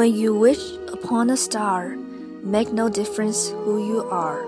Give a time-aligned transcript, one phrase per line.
[0.00, 1.94] When you wish upon a star,
[2.42, 4.38] make no difference who you are。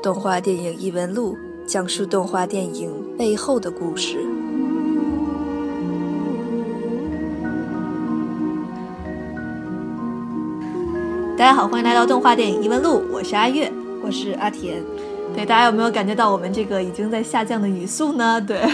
[0.00, 4.24] 动画电影异闻录讲述动画电影背后的故事。
[11.36, 13.72] 大家好，欢迎来到动画电影异闻录，我是阿月，
[14.04, 14.80] 我是阿田。
[15.34, 18.40] 对，大家有没有感觉到我们这个已经在下降的语速呢？
[18.40, 18.64] 对，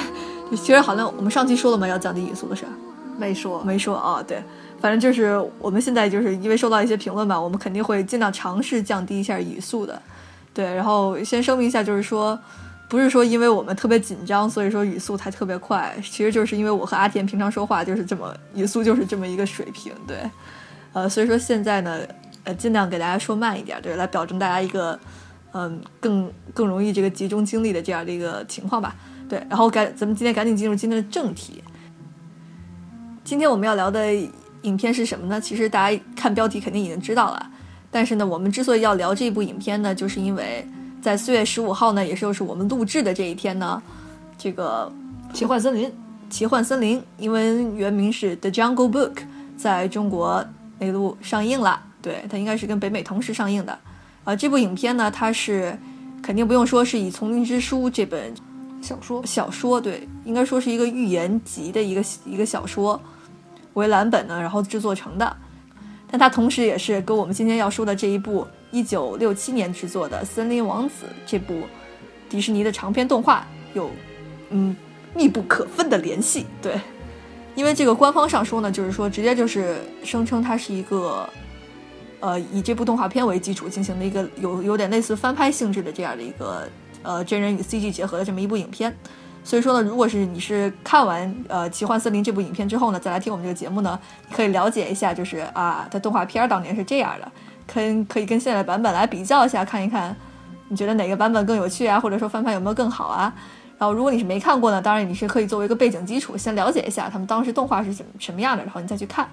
[0.50, 1.88] 其实好像我们上期说了嘛？
[1.88, 2.72] 要降低语速的事儿。
[3.18, 4.22] 没说，没说啊。
[4.26, 4.42] 对，
[4.82, 10.02] 反正就是我们现在就是因为收到一些评论吧，我们肯定会尽量尝试降低一下语速的。
[10.52, 12.36] 对，然后先声明一下，就是说，
[12.88, 19.92] 不是说因为我们特别紧张，所以说语速才特别快，其实就是因为我和阿田平常说话就是这么语速就是这么一个水平。
[20.04, 20.18] 对，
[20.92, 22.00] 呃，所以说现在呢，
[22.42, 24.98] 呃，尽量给大家说慢一点，对，来保证大家一个
[25.52, 28.96] 嗯更更容易这个集中精力的这样的一个情况吧。
[29.28, 31.62] 对，然后赶咱们今天赶紧进入今天的正题。
[33.24, 34.12] 今天我们要聊的
[34.62, 35.40] 影片是什么呢？
[35.40, 37.50] 其实大家看标题肯定已经知道了。
[37.90, 40.66] 但是呢，我们之所以要聊这部影片呢，就是因为
[41.02, 43.82] 在四月十五号呢，也就是我们录制的这一天呢，
[44.38, 44.90] 这个
[45.36, 45.88] 《奇幻森林》
[46.30, 49.14] 《奇幻森林》因为原名是《The Jungle Book》
[49.56, 50.42] 在中国
[50.78, 51.82] 内陆上映了。
[52.00, 53.78] 对，它应该是跟北美同时上映的。
[54.24, 55.76] 啊，这部影片呢，它是
[56.22, 58.32] 肯定不用说是以《丛林之书》这本
[58.80, 62.98] 小说小说对，应该说是一个寓言集的一个一个小说。
[63.74, 65.36] 为蓝本呢，然后制作成的，
[66.10, 71.62] 但它同时也是跟我们今天要说的这一部一九六七年制作的《森林王子》这部
[72.28, 73.90] 迪士尼的长篇动画有
[74.50, 74.76] 嗯
[75.14, 76.46] 密不可分的联系。
[76.60, 76.80] 对，
[77.54, 81.28] 因为这个官方上说呢，就是说直接就是声称它是一个
[82.20, 86.68] 呃以这部动画片为基础进行的一个有有点类似翻拍性质的这样的一个
[87.02, 88.94] 呃真人与 CG 结合的这么一部影片。
[89.44, 93.98] 所以说呢，如果是你是看完呃《奇幻森林》这部影片之后呢，再来听我们这个节目呢，
[94.28, 97.30] 你可以了解一下，就是啊，它动画片当年是这样的，
[97.66, 100.14] 跟可以跟现在的版本来比较一下，看一看
[100.68, 103.34] 你觉得哪个版本更有趣啊，或者说翻拍有没有更好啊？
[103.78, 109.28] 然后如果你是没看过呢，当然你是可以作为一个背景基础，先了解一下他们当时动画是怎什么样的，然后你再去看。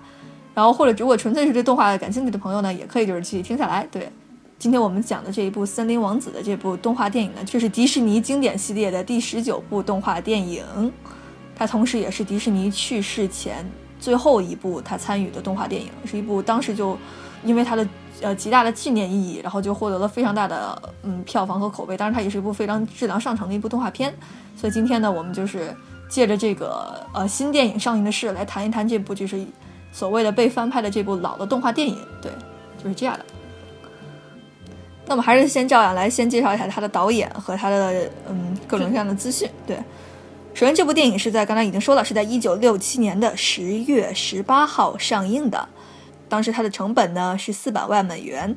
[0.56, 4.12] 然后或者如果纯粹是对动画感兴趣的朋友呢，也可以就是继续听下来，对。
[4.60, 10.92] 今天我们讲的这一部《森林王子》的这部动画电影呢，就是迪士尼经典系列的第十九部动画电影，
[11.56, 13.66] 它同时也是迪士尼去世前
[14.02, 16.98] 最后一部他参与的动画电影，是一部当时就
[17.46, 17.88] 因为它的
[18.20, 21.96] 呃极大的纪念意义，然后就获得了非常大的嗯票房和口碑。
[21.96, 24.14] 当然，它也是一部非常质量上乘的一部动画片。
[24.58, 25.74] 所以今天呢，我们就是
[26.10, 29.42] 借着这个呃新电影上映的事来谈一谈这部就是
[29.94, 31.98] 所谓的被翻拍的这部老的动画电影。
[32.22, 32.30] 对，
[32.84, 33.24] 就是这样的。
[35.10, 39.50] 那么还是先照样来，先介绍一下他的导演和他的嗯各种各样的资讯。
[39.66, 39.76] 对，
[40.54, 45.68] 首先这部电影是在刚才已经说了，是在一九六七年的十月十八号上映的。
[46.30, 48.56] 当时它的成本呢是四百万美元，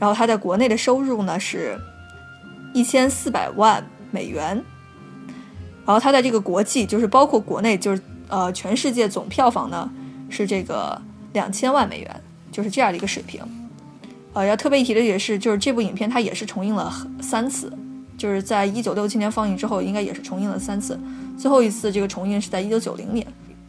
[0.00, 1.78] 然后它在国内的收入呢是
[2.74, 4.60] 一千四百万美元，
[5.86, 9.88] 然后它在这个国际就是包括国内就是呃全世界总票房呢
[10.28, 11.00] 是这个
[11.32, 13.40] 两千万美元，就是这样的一个水平。
[14.34, 17.70] 呃，要特别一提的也是，就是这部影片它也是重映了三次，
[18.16, 20.98] 就是在一九六七年放映之后，应该也是重映了三次。
[21.36, 23.26] 最后一次这个重映是在一九九零年，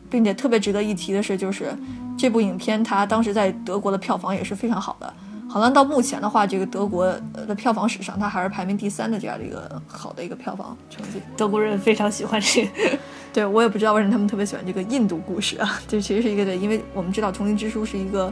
[0.09, 1.75] 并且特别值得一提的是，就是
[2.17, 5.13] 这部影片它当时在德国的票房也是非常好的，
[5.49, 11.21] 好像到目前的话，这个德国的票房史上它还是排名第三的这样的一个好的一个票房成绩。
[11.35, 12.71] 德国人非常喜欢这个，
[13.33, 18.31] 对我也不知道为什么他们特别喜欢这个印度故事啊，这其实是一个对，因为我们知道《丛林之书》是一个。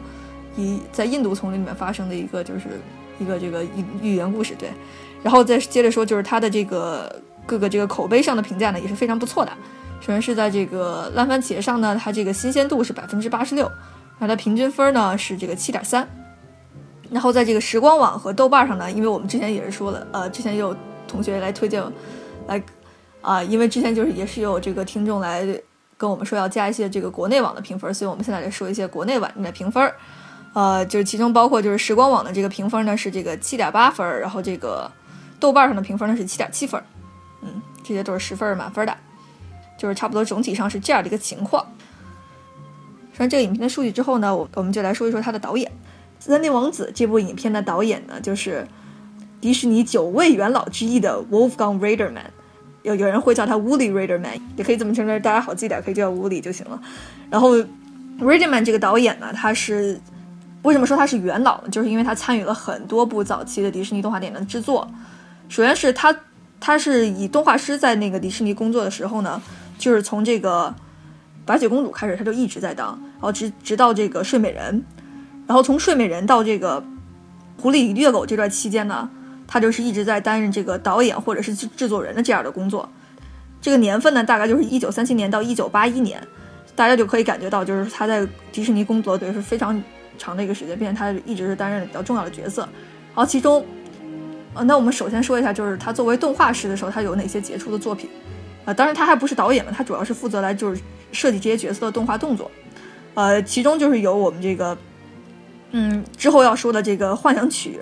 [0.55, 2.79] 以在印度丛林里面发生的一个，就是
[3.19, 4.69] 一个这个寓寓言故事，对。
[5.23, 9.51] 然后再接着说，就是它的这个各个这个口碑上的评价呢，也是非常不错的。
[9.99, 13.65] 首先是在这个烂番茄上呢，它这个新鲜度是百分之八十六，
[14.17, 16.07] 然后它平均分呢是这个七点三。
[17.11, 20.75] 然后在这个时光网和豆瓣上呢，因为我们之前也是说了，呃，之前也有
[21.07, 21.83] 同学来推荐，
[22.47, 22.63] 来
[23.21, 25.45] 啊，因为之前就是也是有这个听众来
[25.97, 29.93] 跟我们说要加一些这个国内网的评分，所以我们现在来说一些国内网的评分。
[30.53, 34.91] 呃，就是其中包括就是时光网的这个评分呢是这个七点八分，然后这个
[35.39, 36.83] 豆瓣上的评分呢是七点七分，
[37.41, 38.97] 嗯，这些都是十分满分的，
[39.77, 41.65] 就是差不多总体上是这样的一个情况。
[43.13, 45.71] 说完这个影片的数据之后呢，我我们就来说一说他的导演，
[46.19, 48.67] 《森林王子》这部影片的导演呢就是
[49.39, 52.25] 迪士尼九位元老之一的 Wolfgang Raderman，
[52.83, 56.81] 有有人会叫他 Woody Reiterman，也可以这么称之，大家好记点，可以叫 Woody 就行了。
[57.29, 57.55] 然后
[58.19, 59.97] Reiterman 这个导演呢，他是。
[60.63, 61.69] 为什么说他是元老呢？
[61.69, 64.87] 就是因为他参与了很多部早期的迪士尼动画电影的制作。
[65.49, 66.15] 首先是他，
[66.59, 69.41] 他是以动画师在那个迪士尼工作的时候呢，
[69.77, 70.73] 就是从这个
[71.45, 74.83] 白雪公主开始，他就一直在当，然后直直到这个睡美人，
[75.47, 76.83] 然后从睡美人到这个
[77.57, 79.09] 狐狸与猎狗这段期间呢，
[79.47, 82.87] 他就是一直在担任这个导演或者是制作人的这样的工作。
[83.59, 86.25] 这个年份呢，大概就是一九三七年到一九八一年，
[86.75, 89.81] 大家就可以感觉到，就是他在迪士尼工作对是非常
[90.21, 92.61] 长的一个时间，并且他一直是担任比较重要的角色。
[92.61, 93.65] 然后其中，
[94.53, 98.07] 呃，那我们首先说一下，就是他作为动画师的时候，他有哪些杰出的作品？
[98.65, 100.79] 啊，当然他还不是导演嘛，他主要是负责来就是
[101.11, 102.51] 设计这些角色的动画动作。
[103.15, 104.77] 呃，其中就是有我们这个，
[105.71, 107.79] 嗯，之后要说的这个幻想曲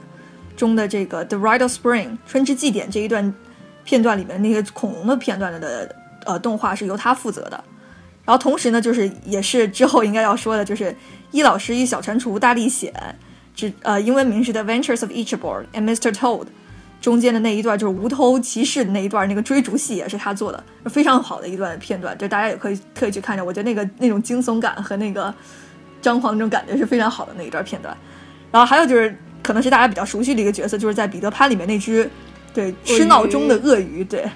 [0.56, 3.34] 中的这个《The Ride of Spring》春之祭典这一段
[3.84, 5.96] 片段里面那些恐龙的片段的
[6.26, 7.64] 呃动画是由他负责的。
[8.26, 10.96] 然后同时呢，就是也是之后应该要说的，就是
[11.32, 12.94] 伊老师与小蟾蜍大历险，
[13.56, 16.12] 只呃英文名是《The Adventures of Ichabod and Mr.
[16.12, 16.46] Toad》。
[17.02, 23.46] 中间的那一段就是无头骑士的那一段，那个追逐戏也是他做的，非常好的一段片段，就大家也可以特意去看着。
[23.46, 25.34] 我觉得那个那种惊悚感和那个
[26.02, 27.96] 张狂那种感觉是非常好的那一段片段。
[28.52, 32.10] 然后还有就是，可能是大家比较熟悉的一个角色，就是在彼得潘里面那只
[32.54, 34.04] 对吃闹钟的鳄鱼。
[34.04, 34.30] 对，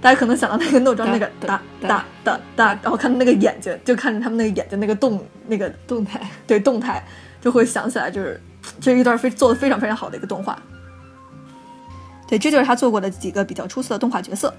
[0.00, 7.04] 大家可能想到那个闹钟那个哒哒哒哒，然后看那个眼睛，就看着他们那个眼睛那个动那个动态，对动态
[7.40, 8.40] 就会想起来，就是
[8.80, 10.56] 这一段非做的非常非常好的一个动画。
[12.28, 14.52] 对，这就是他做过的几个比较出色的动画角色。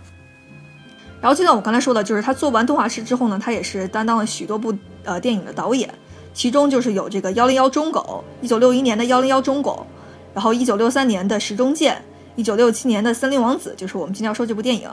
[1.20, 4.74] 然后就像我刚才说的，就是他做完动画师之后呢，他也是担当了许多部
[5.04, 5.90] 呃电影的导演，
[6.34, 9.86] 其中就是有这个幺零幺忠狗，一九六一年的幺零幺忠狗，
[10.34, 12.02] 然后一九六三年的石中剑，
[12.36, 14.88] 一九六七年的森林王子，就是我们今天要说这部电影，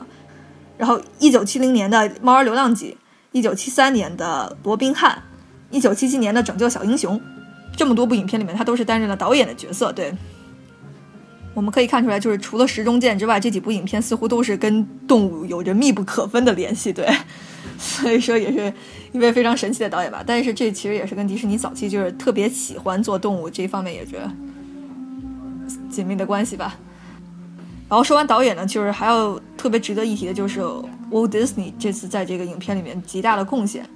[0.77, 2.97] 然后一九七零年的猫儿流浪记，
[3.31, 5.21] 一九七三年的罗宾汉，
[5.71, 7.19] 一九七七年的拯救小英雄，
[7.75, 10.13] 这么多部影片里面，他都是担任了导演的角色，对。
[11.53, 17.09] 我们可以看出来，就是除了《时钟剑》之外，这几部影片似乎都是跟动物有着密不可分的联系，对，
[17.79, 18.73] 所以说也是
[19.13, 20.21] 一位非常神奇的导演吧。
[20.27, 24.29] 但是这其实也是跟迪士尼早期就是特别喜欢做动物这方面也觉得
[25.89, 26.77] 紧密的关系吧。
[27.87, 30.61] 然后说完导演呢，就是还要特别值得一提的就是
[31.11, 33.87] Walt Disney 这次在这个影片里面极大的贡献，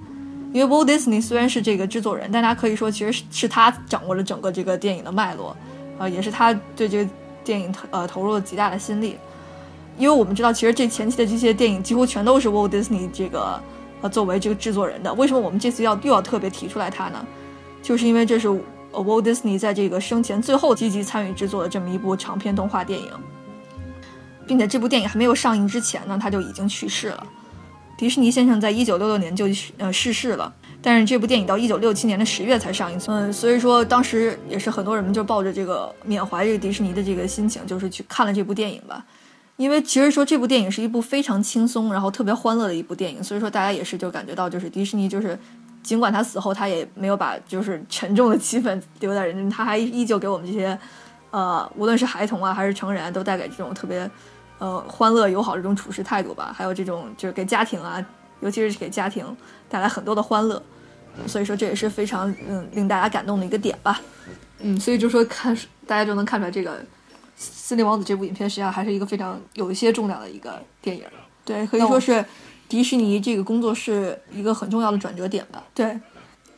[0.52, 5.56] 因为 Walt Disney 虽然是这个制作人，但他可以说其实是是他掌握了整个这个电影的脉络，
[5.98, 7.10] 呃，也是他对这个。
[7.42, 9.16] 电影呃投入了极大的心力，
[9.96, 13.58] 因为我们知道，其实这前期的这些电影几乎全都是 Walt Disney 这个
[14.02, 15.12] 呃作为这个制作人的。
[15.14, 17.26] 为什么我们这次要又要特别提出来他呢？
[17.82, 18.46] 就是因为这是
[18.92, 23.10] Walt Disney 在这个生前最后积极参与制作的这么一部长篇动画电影，
[24.50, 27.24] 并且这部电影还没有上映之前呢，他就已经去世了。
[27.96, 29.46] 迪士尼先生在一九六六年就
[29.78, 30.52] 呃逝世了。
[30.82, 39.04] 但是这部电影到一九六七年的十月才上映，嗯，所以说当时也是很多人们就抱着这个缅怀这个迪士尼的这个心情，就是去看了这部电影吧。
[39.56, 45.38] 因为其实说这部电影是一部非常轻松，然后特别欢乐的一部电影，所以说大家也是就感觉到，就是迪士尼就是
[45.80, 50.76] 尽管他死后他也没有把就是沉重的气氛留在人间，他还依旧给我们这些
[51.30, 54.10] 呃无论是孩童啊还是成人都带给这种特别
[54.60, 58.06] 呃欢乐友好这种处事态度吧，还有这种就是给家庭啊。
[58.42, 59.36] 尤其是给家庭
[59.68, 60.62] 带来很多的欢乐，
[61.26, 64.00] 所以说这也是非常嗯令大家感动的一个点吧。
[64.60, 65.54] 嗯，所以就说看
[65.86, 66.78] 大家就能看出来，这个
[67.36, 71.04] 《森林王子》这部影片实际上还是一个非常有一些重量的一个电影。
[71.44, 72.24] 对，可以说是
[72.66, 75.62] 迪士尼这个工作室一个很重要的转折点吧。
[75.74, 76.00] 对，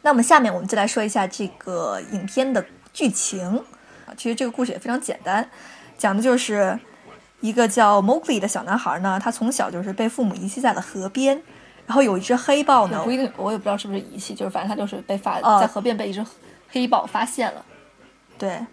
[0.02, 3.44] 那我们下面我们就来说一下这个影片的剧情
[4.06, 4.14] 啊。
[4.16, 5.50] 其实这个故事也非常简单，
[5.98, 6.78] 讲的就是
[7.42, 11.42] 一个叫 Mowgli 的小男孩呢，他从小就是被父母遗弃在了河边。
[11.84, 16.24] 然后有一只黑豹呢，不一定，我也不知道是不是遗弃，就是反正他就是被发在河边被一只
[16.70, 17.64] 黑豹发现了，
[18.38, 18.64] 对。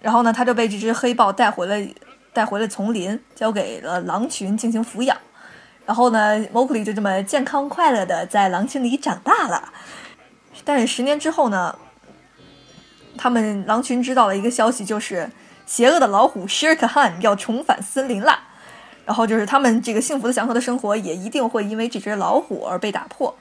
[0.00, 1.92] 然后呢，他就被这只黑豹带回了
[2.34, 5.16] 带回了丛林，交给了狼群进行抚养。
[5.86, 9.72] 然后呢，Mowgli 就这么健康快乐的在狼群里长大了。
[10.64, 11.76] 但是十年之后呢，
[13.16, 15.30] 他们狼群知道了一个消息，就是
[15.66, 18.40] 邪恶的老虎 Shere Khan 要重返森林啦。
[19.04, 23.34] 然后就是他们这个幸福的祥和的生活也一定会因为这只老虎而被打破。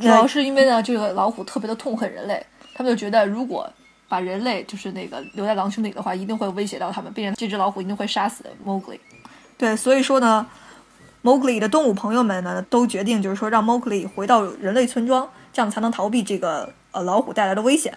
[0.00, 3.70] 主要是因为呢，这个老虎特别的痛恨人类，他们就觉得如果
[4.08, 8.98] 把人类就是那个留在狼群里的话，一定会威胁到他们，并且这只老虎一定会杀死 Mowgli。
[9.58, 10.46] 对，所以说呢
[11.22, 17.92] ，Mowgli 的动物朋友们呢都决定就是说让 Mowgli 回到人类村庄，这样才能逃避这个呃老虎带来的危险。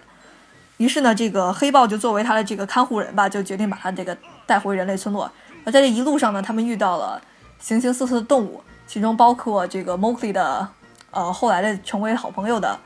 [0.78, 5.30] 于是呢，这个黑豹就作为他的这个看护人吧，就决定把他这个带回人类村落。
[5.64, 7.22] 而在这一路上呢，他们遇到了
[7.60, 10.68] 形形色色的动物，其中包括这个 Mowgli 的，
[11.12, 12.76] 呃，后来的成为好朋友的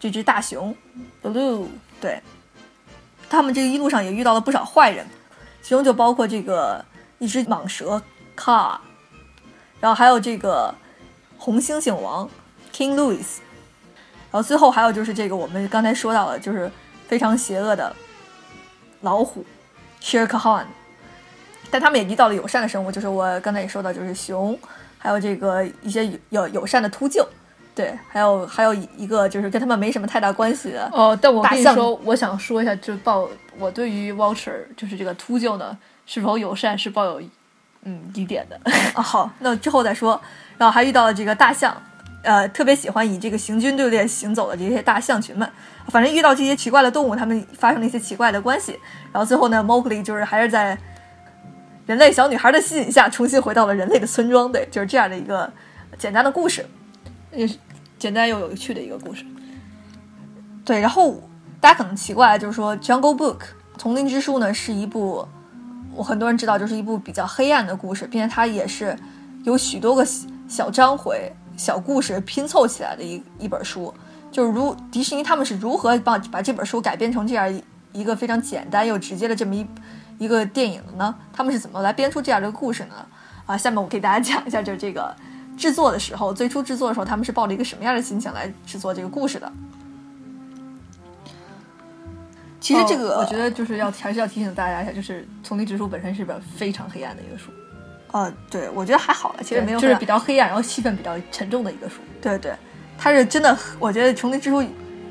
[0.00, 0.74] 这只大熊
[1.22, 1.66] Blue。
[2.00, 2.20] 对，
[3.30, 5.06] 他们这一路上也遇到了不少坏人，
[5.62, 6.84] 其中就包括这个
[7.20, 8.02] 一只蟒蛇
[8.36, 8.78] Car，
[9.78, 10.74] 然后还有这个
[11.38, 12.28] 红猩猩王
[12.74, 13.38] King Louis，
[14.32, 16.68] 然后最后还有就是这个我们刚才说到的，就是。
[17.14, 17.94] 非常邪恶的
[19.02, 19.46] 老虎
[20.02, 20.64] Shere Khan，
[21.70, 24.58] 但他们也遇到了友善的生物，就是我刚才也说到，就是熊，
[24.98, 27.24] 还有这个一些友友善的秃鹫，
[27.72, 31.16] 对，还有还有一个就是跟他们没什么太大关系的哦。
[31.22, 33.28] 但我跟你说，我想说一下，就抱
[33.60, 37.22] 我对于 Vulture 就是这个秃鹫呢是否友善是抱有
[37.84, 38.60] 嗯疑点的。
[38.94, 40.20] 啊，好，那之后再说。
[40.58, 41.80] 然后还遇到了这个大象，
[42.24, 45.48] 呃，特别喜欢以这个行军队列行走的这些大象群们。
[45.88, 48.78] 反正遇到这些奇怪的动物，他们发生了一些奇怪的关系。
[49.12, 50.76] 然后最后呢，Mowgli 就是还是在
[51.86, 54.50] 人类小女孩的吸引下，重新回到了人类的村庄。
[54.50, 55.52] 对，就是这样的一个
[55.98, 56.66] 简单的故事。
[57.30, 57.56] 也是
[57.98, 59.24] 简单又有趣的一个故事。
[60.64, 61.20] 对，然后
[61.60, 63.38] 大家可能奇怪，就是说《Jungle Book》
[63.76, 65.26] 丛林之书呢是一部，
[65.94, 68.96] 我很多人知道就是一部比较黑暗的故事，并且它也是
[69.44, 73.92] 有许多个小小章回、小故事拼凑起来的一一本书。
[74.34, 77.62] 就是如迪士尼他们是如何把把这本书改编成这样一
[77.92, 79.64] 一个非常简单又直接的这么一
[80.18, 81.14] 一个电影的呢？
[81.32, 83.06] 他们是怎么来编出这样的故事呢？
[83.46, 85.14] 啊，下面我给大家讲一下，就是这个
[85.56, 89.52] 制作的时候，最初制作的时候，他们是抱着一个什么样的心情来制作这个故事的？
[92.60, 97.52] 其实这个、哦我觉得就是要还是要提醒大家一下，就是《丛林之书》本身是一本非常黑暗的一个书，
[98.10, 102.00] 呃，对，我觉得还好了，其实没有就是比较黑暗，然后气氛比较沉重的一个书。
[102.20, 102.52] 对对，
[102.96, 104.62] 他是真的，我觉得《丛林之书》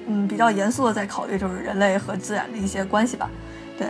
[0.08, 3.30] 嗯比较严肃的在考虑就是人类和自然的一些关系吧。
[3.78, 3.88] 对，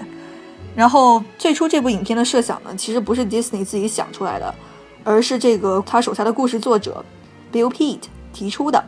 [0.76, 4.54] 然后最初这部影片的设想呢，其实不是 Disney 自己想出来的，
[5.04, 7.04] 而是这个他手下的故事作者
[7.52, 8.84] Bill Pete 提出的。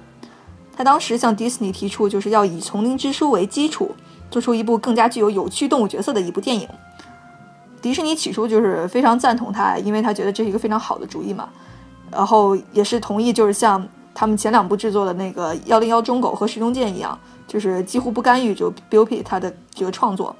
[0.77, 3.95] 他当时向 Disney 提出，就是要以《丛林之书》为基础，
[4.29, 6.67] 做出一部更加具有有趣动物角色的一部电影。
[7.81, 11.47] 迪士尼起初就是非常赞同他，因为他觉得这是一个非常好的主意嘛。
[12.11, 20.33] 然后也是同意，就是像他们前两部制作的那个《幺零幺忠狗》和《石中剑》一样，就是几乎不干预就 Bill Pitt 他的这个创作。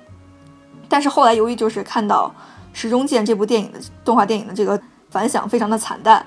[0.88, 2.34] 但是后来由于就是看到
[2.72, 6.25] 《石中剑》这部电影的动画电影的这个反响非常的惨淡，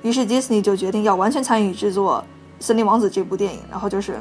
[0.00, 2.24] 于是 Disney 就决定要完全参与制作
[2.64, 4.18] 《森林王子》这部电影，然后就是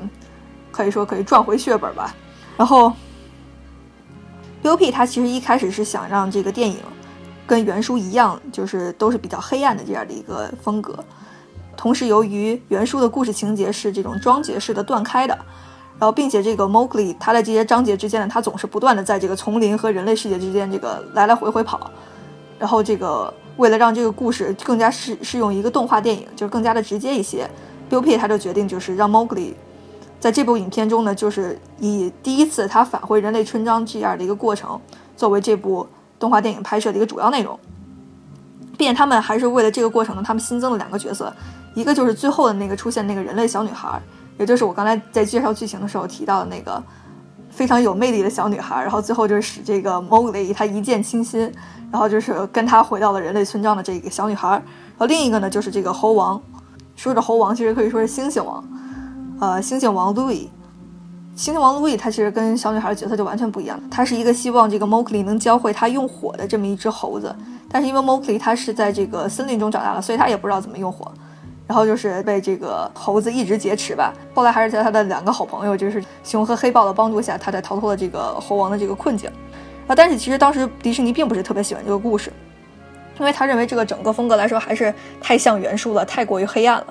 [0.69, 2.13] 可以说可以赚回血本吧。
[2.57, 2.91] 然后
[4.61, 6.79] Bill P 他其实一开始是想让这个电影
[7.45, 11.01] 跟原书一样，就是都是比较黑暗的这样的一个风格。
[11.77, 15.37] 同时，由于原书的故事情节是这种章节式的断开的，
[15.99, 21.89] 然后并且这个 Mowgli 他在这些章节之间呢，他总是不断的在这个丛林和人类世界之间这个来来回回跑。
[22.57, 27.47] 然后这个为了让这个故事更加适适用一个动画电影，就是更加的直接一些
[27.89, 29.53] ，Bill P 他就决定就是让 Mowgli
[30.19, 34.81] 在这部影片中呢，就是以第一次他返回人类村庄这样的一个过程，
[35.15, 37.57] 作为这部动画电影拍摄的一个主要内容。
[38.77, 41.33] 并且他们还是为了这个过程呢，他们新增了两个角色，
[41.77, 44.01] 一个就是最后的那个出现那个人类小女孩，
[44.39, 46.81] 也就是我刚才在介绍剧情的时候提到的那个
[47.51, 51.41] 非常有魅力的小女孩，然后最后就是使这个 Mowgli 他一见倾心，
[51.91, 54.49] 然后就是跟他回到了人类村庄的这个小女孩。
[54.49, 54.61] 然
[54.97, 56.41] 后另一个呢，就是这个猴王，
[56.95, 58.63] 说着猴王其实可以说是猩猩王，
[59.39, 60.47] 呃，猩猩王 Louis。
[61.37, 67.35] 猩猩王 Louis 他其实跟小女孩的角色就完全不一样，他是一个希望这个 Mowgli 能教会他用火的这么一只猴子，
[67.69, 71.11] 但是因为 Mowgli 他是在这个森林中长大的，所以他也不知道怎么用火，
[71.67, 74.13] 然后就是被这个猴子一直劫持吧。
[74.33, 79.29] 后来还是在他的两个好朋友，就是熊和黑豹的帮助下，他才逃脱了这个猴王的这个困境。
[79.87, 82.31] 啊，但是其实当时迪士尼并不是特别喜欢这个故事，
[83.19, 86.87] 因为他认为这个整个风格来说还是太像原书了，太过于黑暗了。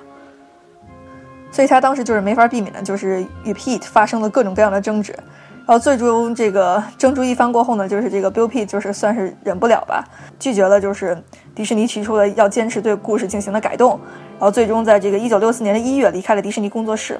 [1.50, 10.04] 所以他当时就是没法避免的，就是与 Pete 发生了各种各样的争执，然后最终这个争执一番过后呢，就是这个 Bill Pete 就是算是忍不了吧，
[10.38, 11.16] 拒绝了就是
[11.54, 13.98] 迪士尼提出的要坚持对故事进行的改动，
[14.38, 17.18] 然后最终在这个一九六四年的一月离开了迪士尼工作室。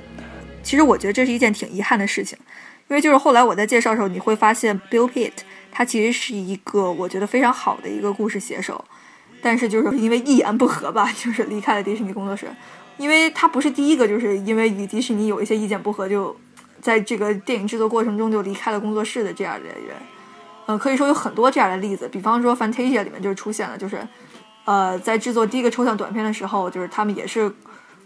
[0.62, 2.36] 其实我觉得这是一件挺遗憾的事情，
[2.88, 5.32] 因为就是后来我在介绍的时候，你会发现 Bill Pitt
[5.70, 8.84] 他其实是一个我觉得非常好的一个故事写手，
[9.40, 12.46] 但是就是因为一言不合吧， 就是离开了迪士尼工作室。
[12.98, 16.34] 因为他不是第一个，就是因为与迪士尼有一些意见不合，就
[16.80, 19.94] 在这个电影制作过程中就离开了工作室的这样的人。
[20.66, 24.00] 嗯，可以说有很多这样的例子，比方说《Fantasia》里面就出现了，就是
[24.66, 27.50] 呃，在制作第一个抽象短片的时候，就是他们也是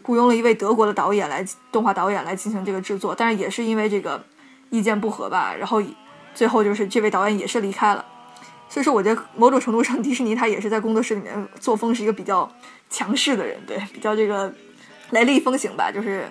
[0.02, 4.24] 雇佣了一位德国的导演来动画导演来进行这个制作，但是也是因为这个
[4.70, 5.82] 意见不合吧，然后
[6.32, 8.04] 最后就是这位导演也是离开了。
[8.68, 12.48] 所以说，我觉得某种程度上，迪士尼他也是在工作室里面作风是一个比较
[12.88, 14.54] 强势的人，对，比较这个。
[15.10, 16.30] 雷厉风行吧，就是，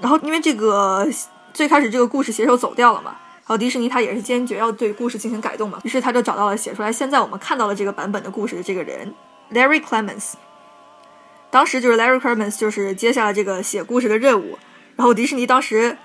[0.00, 1.06] 然后因为这个
[1.52, 3.14] 最开始这个故事写手走掉了嘛，
[3.46, 9.14] 然后迪士尼他也是坚决要对故事进行改动嘛，于是他就找到了写出来现在我们看到了这个版本的故事的这个人
[9.52, 10.32] Larry Clemens。
[11.48, 14.58] 当时就是 Larry Clemens 就是接下了这个写故事的任务，
[14.96, 15.96] 然后迪士尼当时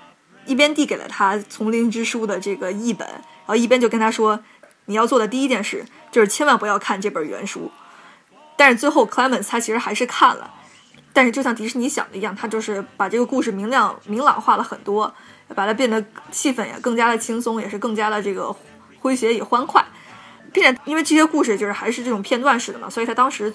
[0.46, 4.38] 一边递给了他《丛林之书》的这个译本，然后一边就跟他说
[4.86, 7.70] ：“你要做的第一件事就是千万不要看这本原书。”
[8.56, 10.48] 但是最后，Clemens 他其实还是看了，
[11.12, 15.12] 但是就像迪士尼想的一样，他就是把这个故事明亮明朗化了很多，
[15.52, 18.54] 把它变得气氛也更加的轻松，也是更加的这个
[19.00, 19.84] 诙谐与欢快，
[20.52, 23.52] 并且因为这些故事就是还是这种片段式的嘛，所以他当时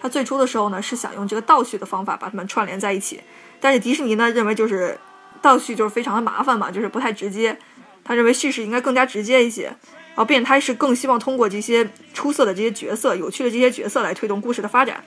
[0.00, 3.20] 他最初的时候呢是想用这个倒叙的方法把它们串联在一起，
[3.60, 4.98] 但是迪士尼呢认为就是
[5.40, 7.58] 倒叙就是非常的麻烦嘛，就是不太直接，
[8.04, 9.72] 他认为叙事应该更加直接一些。
[10.12, 15.02] 然后，并且他是更希望通过这些出色的这些角色、有趣的这些角色来推动故事的发展。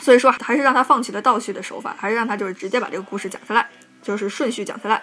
[0.00, 3.68] 所以说，还是让他放弃了倒叙的手法，还是让他就是直接把这个故事讲出来，
[4.06, 5.02] 就是顺序讲下来。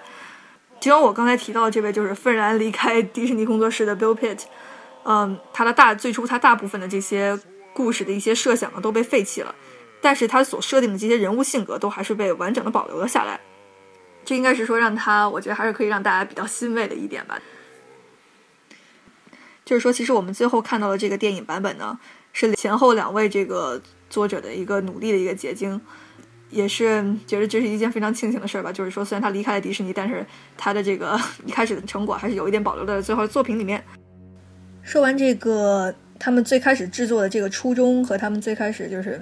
[0.80, 4.44] 其中我刚才提到这位就是愤然离开迪士尼工作室的 Bill Pitt，
[5.04, 7.38] 嗯，他的大最初他大部分的这些
[7.74, 9.54] 故事的一些设想呢都被废弃了，
[10.02, 13.40] 但是他所设定的这些人物性格都还是被完整的保留了下来。
[14.26, 17.38] 这应该是说让他，我觉得还是可以让大家比较欣慰的一点吧。
[19.66, 21.98] 就是说，其实我们最后看到的这个电影版本呢，
[22.34, 25.80] 是前后两位这个作者的一个努力的一个结晶，
[26.54, 28.72] 也是觉得这是一件非常庆幸的事儿吧。
[28.72, 30.26] 就是说，虽然他离开了迪士尼，但是
[30.58, 33.84] 他的这个一开始的成果还是有一点保留在最后作品里面。
[34.84, 39.20] 说完这个他们最开始制作的这个初衷和他们最开始就是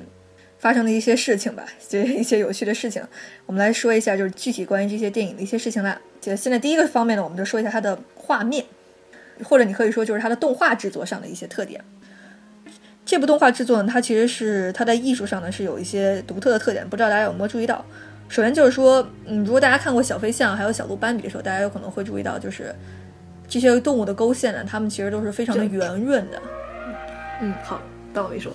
[0.60, 3.02] 发生的一些事情吧，就一些有趣的事情，
[3.46, 6.00] 我们来说一下就是具体关于这些电影的一些事情啦。
[6.20, 8.66] 就现在第一个方面呢，我们就说一下它的画面。
[9.44, 11.84] 或者你可以说，就是它的动画制作上的一些特点。
[13.12, 17.84] 这部动画制作呢，它其实是它在艺术上呢是有一些独特的特点，不知道大家有没有注意到？
[18.30, 22.74] 首先就是说，嗯，如果大家看过小飞象还有小鹿斑比的时候，大家有可能会注意到，就是
[23.50, 26.42] 这些动物的勾线呢，它们其实都是非常的圆润的。
[27.42, 27.81] 嗯，好，
[28.14, 28.50] 当我没说。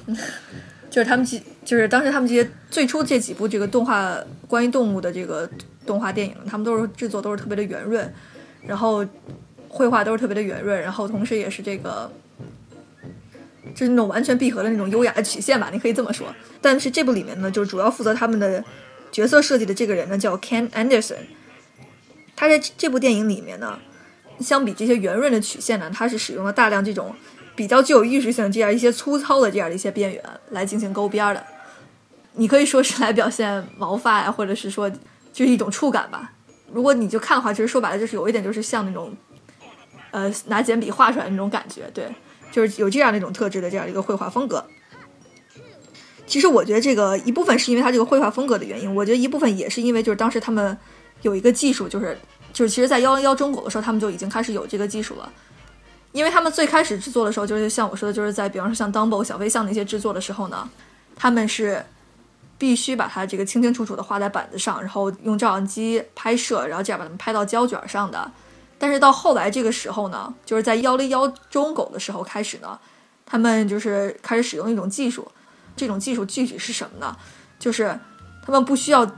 [0.88, 5.46] 就是他们几，就是当时他们这些最初这几部这个动画关于动物的这个
[5.84, 8.10] 动画电影，他们都是制作都是特别的圆润，
[8.66, 9.04] 然后。
[9.68, 12.10] 绘画都是特别的圆润，然后同时也是这个，
[13.74, 16.26] 就是那种完全闭合的那种优雅的曲线吧，你可以这么说。
[16.60, 18.62] 但是这部里面呢，就是主要负责他们的
[19.12, 21.16] 角色设计的这个人呢，叫 Ken Anderson。
[22.34, 23.78] 他在这部电影里面呢，
[24.40, 27.14] 相比这些圆润的曲线呢，他是使用了大量这种
[27.54, 31.44] 比较具有艺术性这样一些粗糙的这样的一些边缘来进行勾边的。
[32.34, 34.90] 你可以说是来表现毛发呀，或者是说
[35.32, 36.32] 就是一种触感吧。
[36.72, 39.14] 如果你就看的话，其实说白了就是有一点就是像那种。
[40.12, 42.08] 呃，拿简笔画出来那种感觉，对，
[42.56, 44.64] 就是有这样的一种特质的这样一个绘画风格。
[46.26, 50.74] 其实我觉得这个一部分是因为他这个绘画风格的原因，我觉得一部分也是因为就是当时他们
[51.20, 52.18] 有一个技术，就是
[52.54, 55.30] 就是其实，在幺零幺中狗的时候，他们就已经开始有这个技术了。
[56.12, 60.66] 因为他们最开始制作的时候，就是像我说的，就是在比方说像 Dumbo 小飞象那些制作的时候呢，
[61.14, 61.84] 他们是
[62.56, 68.32] 必须把它这个清清楚楚的画在板子上，然后用照相机拍摄，然后这样把它们拍到胶卷上的。
[68.78, 72.78] 但是到后来这个时候呢，就是在幺零幺中狗的时候开始呢，
[73.24, 75.26] 他们就是开始使用一种技术，
[75.74, 77.16] 这种技术具体是什么呢？
[77.58, 77.98] 就是
[78.44, 79.10] 他们不需要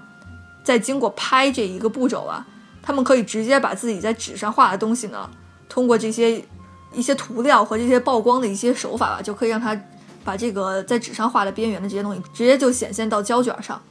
[0.63, 2.47] 再经过拍这一个步骤啊，
[2.81, 5.29] 他们可以直接把自己在纸上画的东西呢，
[5.69, 6.45] 通过这些
[6.93, 9.77] 一些涂料和这些曝光的一些手法吧，就可以让它
[10.23, 13.83] 把这个在纸上画的边缘的这些东西直接就显现到胶卷上。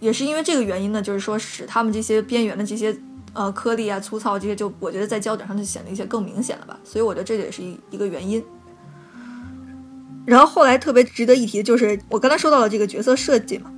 [0.00, 2.98] 也是因为这个原因呢，就是说使他们这些边缘的这些。
[3.38, 8.44] 呃，颗粒啊，粗糙这些，就我觉得在胶卷上就显得一些更明显了吧，所以我觉得这也是一一个原因。
[10.26, 13.70] 然后后来特别值得一提的就是我刚才说到了这个角色设计嘛，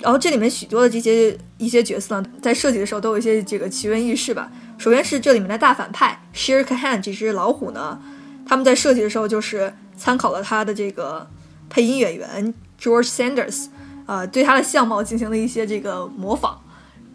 [0.00, 4.52] 然后这里面许多的这些一些角色呢，在设计的时候都有一些这个奇闻异事吧。
[4.76, 7.98] 首先是这里面的大反派 Shere Khan 这只老虎呢，
[8.46, 11.26] 他们在设计的时候就是参考了他的这个
[11.70, 13.68] 配音演员 George Sanders，
[14.04, 16.60] 呃，对他的相貌进行了一些这个模仿。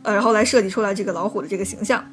[0.06, 2.06] 呃，然后来设计出来这个老虎的这个形象。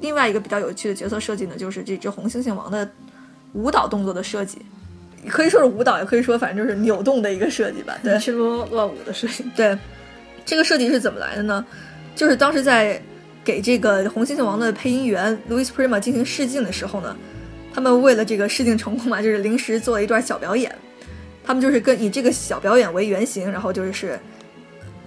[0.00, 2.90] 另外一个比较有趣的角色设计呢，就是这只红猩猩王的
[3.52, 4.58] 舞蹈动作的设计，
[5.28, 7.96] 可以说是舞蹈，也可以说反正就是扭动的一个设计吧。
[8.02, 9.44] 对，群魔乱舞的设计。
[9.54, 9.78] 对，
[10.44, 11.64] 这个设计是怎么来的呢？
[12.14, 13.00] 就是当时在
[13.44, 17.14] 给这个红猩猩王的配音员 Louis Prima 进行试镜的时候呢，
[17.74, 20.74] 他们为了这个试镜成功嘛，就是临时做了一段小表演。
[21.44, 24.18] 他们就是跟以这个小表演为原型，然后就是。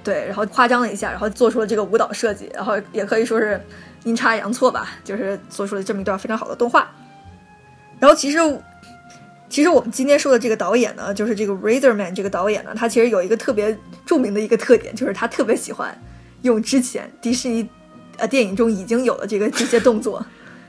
[0.02, 3.62] 对，然后夸张了一下，然后做出了这个舞蹈设计，然后也可以说是
[4.06, 6.90] 阴差阳错吧，就是做出了这么一段非常好的动画。
[8.00, 8.38] 然后其实，
[9.50, 15.96] 其实我们今天说的这个导演呢，就是这个 Razorman 这个导演呢，他其实有一个特别著名的一个特点，就是他特别喜欢
[16.44, 17.70] 用之前迪士尼
[18.18, 20.26] 呃电影中已经有的这个这些动作，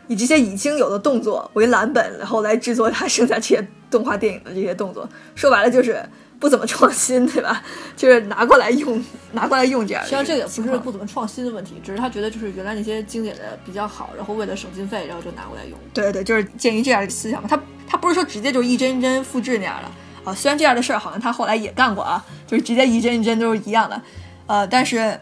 [0.08, 5.08] 以这些已经有的动作为蓝本，然后来制作他剩下这些动画电影的这些动作。
[5.36, 6.04] 说白了就是。
[6.40, 7.62] 不怎么创新，对吧？
[7.94, 10.02] 就是拿过来用，拿过来用这样。
[10.02, 15.78] 实际上这个不是不怎么创新的问题，只是他觉得就是原来那些经典的比较好，然后为了省经费，然后就拿过来用。
[15.92, 20.34] 对对对，就是鉴于这样的思想嘛，他他不是说直接就一帧一帧复制那样的啊。
[20.34, 24.00] 虽然这样的事儿好像他后来也干过啊，就是直接一帧一帧都是一样的，
[24.46, 25.20] 呃，但是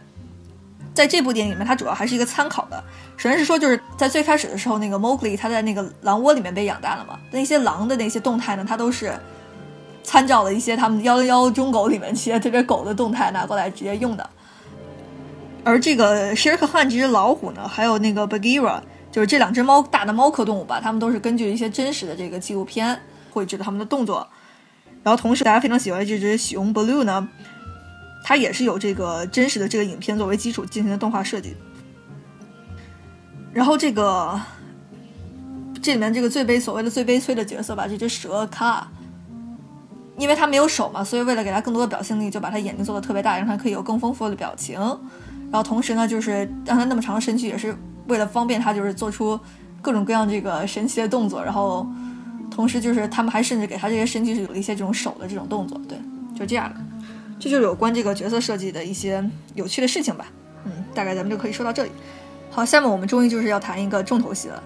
[0.95, 2.83] 在这部电影里面，它主要还是一个参考的。
[3.17, 9.13] 首先是说，就是在最开始的时候，那个 Mowgli 他在那个狼窝里面被养大了嘛，那些狼的那些动态呢，它都是。
[10.03, 14.31] 参照了一些他们幺零幺中狗里面一些特别狗的动态拿过来直接用的，
[15.65, 18.81] 而这个 Sher Khan 这只老虎呢，还有那个 Bagheera，
[19.13, 22.99] 就是这两只猫大的猫科动物吧，它们都是根据一些真实的这个纪录片
[23.31, 24.27] 绘制的它们的动作。
[25.03, 27.29] 然后同时大家非常喜欢这只熊 Blue 呢，
[28.25, 31.55] 它也是有这个真实的这个影片作为基础进行的动画设计。
[33.53, 34.41] 然后这个
[35.83, 38.89] 这里面这个最悲所谓的最悲催的角色吧，这只蛇卡。
[40.19, 44.77] 因为他没有手嘛，所以为了给他更多的表现力，就把他眼睛做的特别大，让他可以有更丰富的表情。
[44.77, 47.75] 然后同时呢，就是让他那么长的身躯，也是
[48.09, 49.39] 为了方便他，就是做出
[49.81, 51.43] 各种各样这个神奇的动作。
[51.43, 51.87] 然后
[52.51, 55.81] 同时就是他们还甚至给他这些身躯是有了一些这种手的这种动作。
[55.89, 55.97] 对，
[56.37, 56.81] 就这样的，
[57.39, 60.27] 这就是有关这个角色设计的一些有趣的事情吧。
[60.65, 61.91] 嗯，大概咱们就可以说到这里。
[62.51, 64.61] 好，下面我们终于就是要谈一个重头戏了。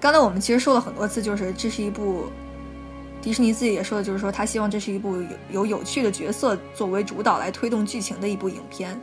[0.00, 2.24] 刚才我们其实说了很多次，就是这是一部。
[3.22, 8.98] 迪士尼自己也说的，就是说他希望这是一部有有有趣的角色作为主导来推动剧情的一部影片。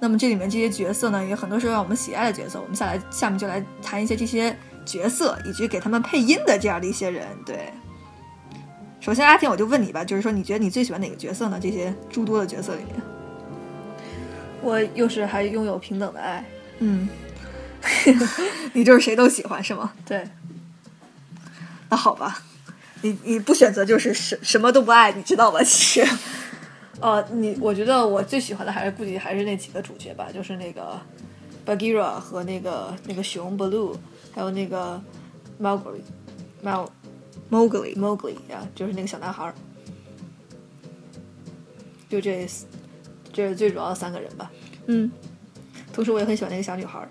[0.00, 2.60] 那么这里面这些角色呢，也很多是让我们喜爱的角色。
[2.60, 7.26] 我们下来下面就来谈一些这些角色以及给他们配音的这样的一些人。
[7.44, 7.72] 对，
[9.00, 11.58] 首先阿天，我就问你吧，就是说你觉得你最喜欢哪个角色呢？
[11.60, 12.94] 这些诸多的角色里面，
[14.62, 16.44] 我又是还拥有平等的爱。
[16.78, 17.08] 嗯，
[18.72, 19.92] 你就是谁都喜欢是吗？
[20.06, 20.24] 对，
[21.88, 22.40] 那好吧。
[23.02, 25.62] 你你不选择就是什什么都不爱，你知道吧？
[25.64, 26.06] 其实，
[27.00, 31.00] 呃，你我觉得我最喜欢的还是估计还是那几个主角吧，就是那个
[31.64, 33.96] Bagheera 和那个那个熊 Blue，
[34.34, 35.00] 还有那个
[35.60, 36.88] Mowgli，Mow
[37.50, 39.54] Mowgli Mowgli 呀，就是那个小男孩儿，
[42.08, 42.48] 就这
[43.32, 44.50] 这是最主要的三个人吧。
[44.86, 45.10] 嗯，
[45.92, 47.08] 同时我也很喜欢那个小女孩儿。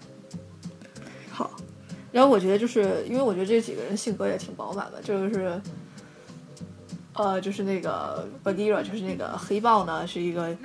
[2.17, 2.21] 好。
[2.21, 5.61] 然后我觉得，就是因为我觉得这几个人性格也挺饱满的，就是，
[7.13, 10.57] 呃，就是那个 Bagheera，就是那个黑豹呢，是一个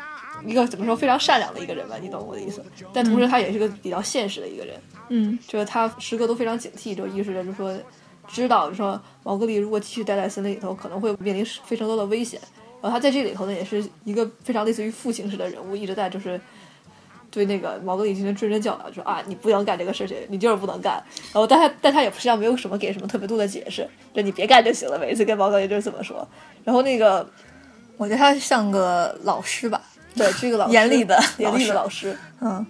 [0.46, 2.64] 一个怎么说非常善良的一个人吧，你懂我的意思。
[2.92, 7.78] 但同时他也是个比较现实的一个人，嗯，就是他时刻都非常警惕，就意识着就说，
[8.26, 12.40] 知道就说毛格丽如果继续待在森林里头，可能会面临非常多的危险。
[12.80, 16.40] 然后他在这里头呢，也是一个非常类似于父亲式的人物，一直在就是。
[17.32, 21.02] 对那个毛格里进行谆谆教导，说啊，你不能干这个事情，你就是不能干。
[21.32, 24.98] 然后，但他但他也实际上没有什么给什么特别多的解释，就你别干就行了。
[24.98, 26.28] 每一次跟毛格里就是这么说。
[26.62, 27.26] 然后那个，
[27.96, 29.80] 我觉得他像个老师吧，
[30.14, 32.14] 对，是一个老 严厉的严厉的老师。
[32.42, 32.64] 嗯。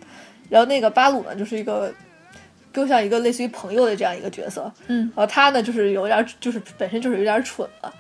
[0.49, 1.93] 然后那个巴鲁呢，就是一个
[2.73, 4.73] 更像一个类似于朋友的这样一个角色。
[4.87, 5.11] 嗯。
[5.17, 7.93] 然后他呢，就是有点，就是本身就是有点蠢了。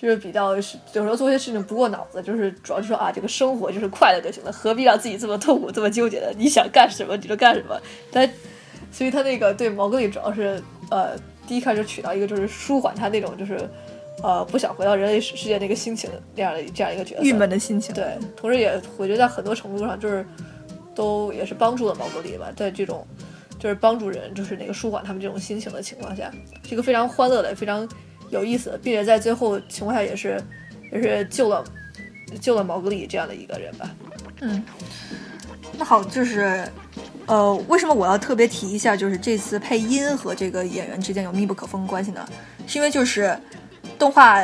[0.00, 6.32] 就是比较有时候做些事情不过脑子，就是主要就说啊，这个生活就是快乐就行了，何必让自己这么痛苦、这么纠结的？
[6.38, 7.76] 你想干什么你就干什么。
[8.12, 8.30] 但，
[8.92, 13.58] 所以他那个对毛格里主要是呃，第一开始取到一个就是舒缓他那种就是
[14.22, 17.92] 呃不想回到人类世界那个心情那样的这样一个角色，郁闷的心情。
[17.92, 20.24] 对，同时也我觉得在很多程度上就是
[20.94, 23.04] 都也是帮助了毛格里吧，在这种
[23.58, 26.30] 就是帮助人就是那个舒缓他们这种心情的情况下，
[26.62, 27.88] 是一个非常欢乐的非常。
[28.30, 30.42] 有意思，并且在最后情况下也是，
[30.92, 31.64] 也是救了
[32.40, 33.90] 救了毛格里这样的一个人吧。
[34.40, 34.62] 嗯，
[35.76, 36.66] 那好，就是，
[37.26, 42.28] 呃，为什么我要特别提一下，就是这次配音和这个演员之间有密不可分的关系呢？
[42.66, 43.36] 是因为就是
[43.98, 44.42] 动画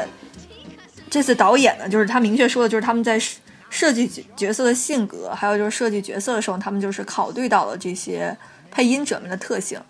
[1.09, 3.20] 这次导演呢，就是他明确说的，就是他们在
[3.70, 8.37] 设计角色的性格，还有就是设计角色的时候，他们就是考虑到了这些
[8.70, 9.81] 配音者们的特性。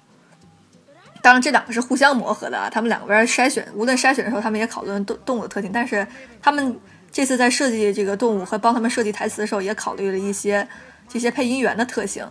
[1.24, 2.68] 当然，这两个是互相磨合的啊。
[2.68, 5.70] 他们两个边筛选，无论筛选的时候，他们也讨论动动物的特性。
[5.72, 6.06] 但是，
[6.42, 6.78] 他们
[7.10, 10.68] 这次在设计这个动物和帮他们设计台词的时候，也考虑了一些
[11.08, 12.28] 这些配音员的特性。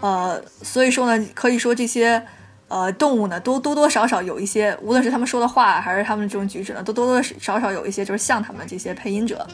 [0.00, 2.26] 呃，所以说呢，可以说这些
[2.68, 9.46] 呃动物呢，都多多少少有一些，无论是他们说的话，还是他们这种举止呢，都多多少少有一些就是像他们这些配音者。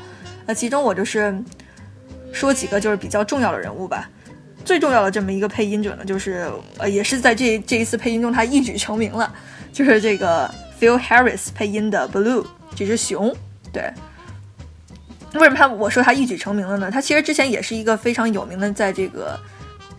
[0.47, 1.37] 那其中我就是
[2.33, 4.09] 说几个就是比较重要的人物吧。
[4.69, 9.35] 最重要的这么一个配音者呢，就是呃，也是在这这一次配音中他一举成名了，
[9.73, 10.47] 就是这个
[10.79, 12.45] Phil Harris 配音的 Blue
[12.77, 13.35] 这只熊。
[13.73, 13.91] 对，
[15.33, 16.91] 为什么他我说他一举成名了呢？
[16.91, 19.41] 他其实之前也是一个非常有名的，在这个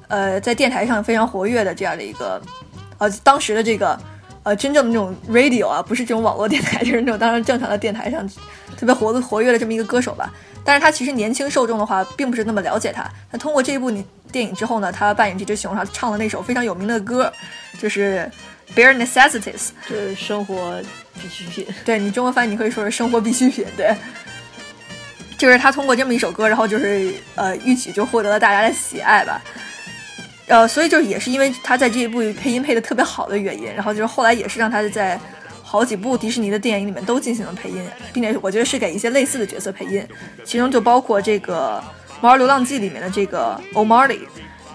[0.07, 2.39] 呃在电台上非常活跃的这样的一个
[2.99, 3.99] 呃当时的这个
[4.43, 8.29] 呃真正的那种 radio 啊，不是这种网络电台，就是那种当然正常的电台上
[8.77, 10.31] 特别活的活跃的这么一个歌手吧。
[10.63, 13.09] 但是他其实年轻受众的话，并不是那么了解他。
[13.31, 13.89] 那通过这一部
[14.31, 17.31] 电影之后呢，他扮演这只熊，他唱了那首非常有名的歌，
[17.79, 18.29] 就是
[18.77, 19.41] 《Bare Necessities》，
[19.89, 20.81] 就是生活
[21.21, 21.67] 必需品。
[21.85, 23.65] 对你中文翻译，你可以说是生活必需品。
[23.75, 23.95] 对，
[25.37, 29.41] 就是他通过这么一首歌，然后就是呃一曲就获得了大家的喜爱吧。
[30.47, 35.19] 呃，所以就是也是因为他在这一部配音配的特别好的原因，然后就是后来也是让他在。
[35.61, 40.03] 好几部迪士尼的电影里面都进行了配音，并且我觉得是给一些类似的角色配音，
[40.43, 41.79] 其中就包括这个
[42.21, 44.19] 《猫儿流浪记》里面的这个 o m a r l y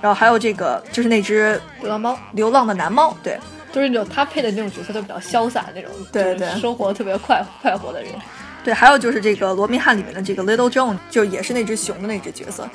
[0.00, 3.38] 然后还有这个就是那只流浪猫，流浪的男猫，对，
[3.72, 8.12] 就是那种他配的那种角色都比较潇洒那种，对对，生活特别快快活的人，
[8.62, 12.68] 对，还有就是这个《罗密汉》里面的这个 Little John，就也是那只熊的那只角色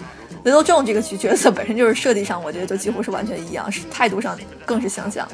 [0.44, 5.28] ，Little John 这个角色本身就是设计上，我觉得就几乎是完全一样，是态度上更是相像。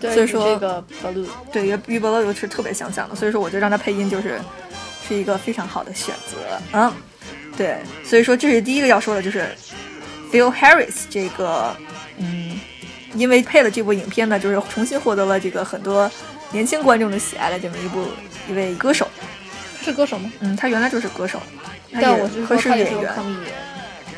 [0.00, 4.40] 所以说这个 blue 对与与 blue 是特别相像的，所以说我觉得让他配音就是
[5.06, 6.36] 是一个非常好的选择。
[6.72, 6.92] 嗯，
[7.56, 9.46] 对，所以说这是第一个要说的，就是
[10.30, 11.76] Phil Harris 这个
[12.18, 12.58] 嗯，
[13.14, 16.10] 因为配了这部影片呢，就是重新获得了这个很多
[16.50, 18.06] 年轻观众的喜爱的这么一部
[18.48, 19.06] 一位歌手，
[19.82, 20.32] 是歌手吗？
[20.40, 21.40] 嗯，他原来就是歌手，
[21.92, 23.52] 但我是说他也是个抗议员，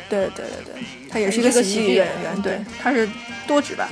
[0.09, 3.07] 对对对对，他也是一个喜剧演员，对，他是
[3.45, 3.89] 多职吧。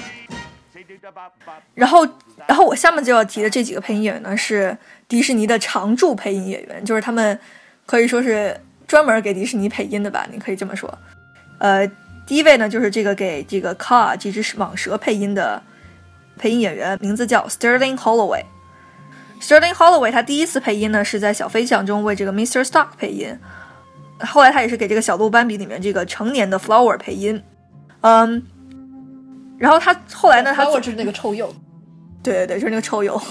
[1.75, 2.07] 然后，
[2.47, 4.77] 然后我下面就要提的这几个配音演员呢，是
[5.07, 7.37] 迪士尼的常驻配音演员，就是他们
[7.85, 10.97] 可以说是专门给迪士尼配音的吧，你可以这么说。
[11.57, 11.87] 呃，
[12.25, 15.61] 第一位呢，就是这个给这个 Car 这只蟒蛇配音的
[16.37, 18.43] 配音演员，名字叫 Sterling Holloway。
[19.41, 22.63] Sterling Holloway 他第一次配音呢，是在小飞象中为这个 Mr.
[22.63, 23.37] Stock 配音，
[24.19, 27.41] 后来他也是给这个小鹿斑比里面这个成年的 Flower 配音。
[28.01, 28.43] 嗯。
[29.59, 30.53] 然后他后来呢？
[30.53, 31.47] 他就是那个臭鼬，
[32.21, 33.21] 对对对，就是那个臭鼬。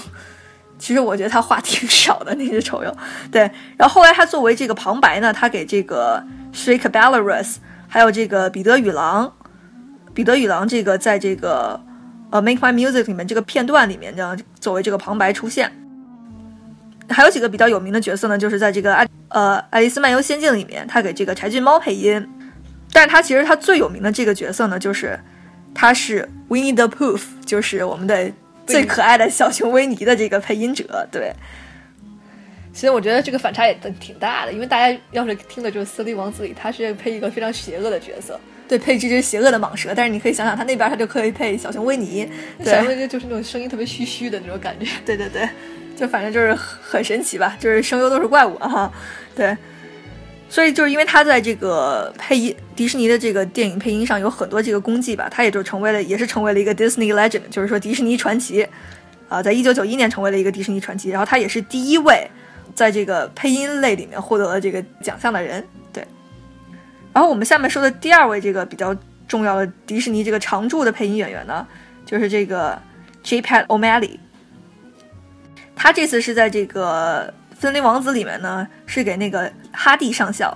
[0.83, 2.93] 其实我觉得他话挺少的，那只丑鼬。
[3.31, 6.21] 对，然后后来他作为这个旁白呢，他给这个
[6.53, 7.55] Shrek Belarus，
[7.87, 9.33] 还有这个彼得与狼，
[10.13, 11.79] 彼得与狼这个在这个
[12.31, 15.71] 呃 Make My Music 里面这个片段里面呢，作为这个旁白出现。
[17.07, 22.27] 还有几个比较有名的角色呢，就是在这个爱呃《爱丽丝漫游仙境》里面，他给这个柴郡猫配音。
[22.91, 25.17] 但是他其实他最有名的这个角色呢，就是。
[25.75, 28.31] 他是 Winnie the Pooh，就是我们的
[28.65, 31.07] 最可爱的小熊维尼的这个配音者。
[31.11, 31.33] 对，
[32.73, 39.93] 其实我觉得这个反差也挺大的，因为大家要是听的就是《森林王子》里，他是配一个非常邪恶的角色，对，配这只邪恶的蟒蛇。
[39.95, 42.27] 但是你可以想想，他那边他就可以配小熊维尼，
[42.63, 44.85] 小熊维尼就是那种声音特别虚虚的那种感觉。
[45.05, 45.47] 对对对，
[45.95, 48.91] 就反正就是很神奇吧，就是声优都是怪物哈。
[49.35, 49.55] 对。
[50.53, 58.67] 所以就是因为他在这个配音迪士尼的这个电影配音上有很多这个功绩吧，他也就成为了，也是成为了一个 Disney Legend，就是说迪士尼传奇，
[59.29, 62.29] 啊，在一九九一年成为了一个迪士尼传奇，然后他也是第一位
[62.75, 66.05] 在这个配音类里面获得了这个奖项的人，对。
[67.11, 68.95] 然后我们下面说的第二位这个比较
[69.27, 71.65] 重要的迪士尼这个常驻的配音演员呢，
[72.05, 72.79] 就是这个
[73.23, 73.41] J.
[73.41, 74.19] Pat O'Malley，
[75.75, 77.33] 他这次是在这个。
[77.63, 80.53] 森林王子里面呢，是给那个哈蒂上校，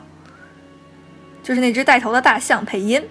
[1.41, 3.01] 就是那只带头的大象配音。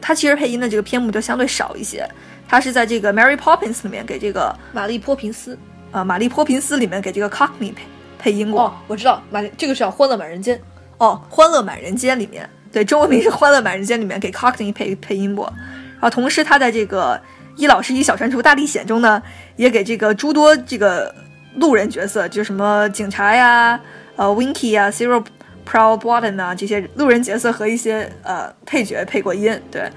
[0.00, 2.08] 他其实配音的这个篇目就相对少一些。
[2.48, 5.58] 他是在这个 Mary Poppins 里面给这个玛丽泼平斯
[5.92, 7.82] 啊，玛丽泼平斯里面给这个 Cockney 配
[8.18, 8.62] 配音过。
[8.62, 10.56] 哦，我知道，玛丽这个是叫《欢乐满人间》
[10.96, 15.52] 哦，《欢乐满人间》里面对中文名是《欢乐满人间》里面给 Cockney 配配音过。
[15.96, 17.14] 然后同时他在这个
[17.58, 19.22] 《伊老师与小蟾蜍大历险》中呢，
[19.56, 21.14] 也给这个诸多这个。
[21.56, 23.80] 路人角色就什么警察呀，
[24.16, 25.24] 呃，Winky 呀，Zero
[25.66, 29.90] Proud Button 啊，这些路人角色和一些呃配角配过音，对，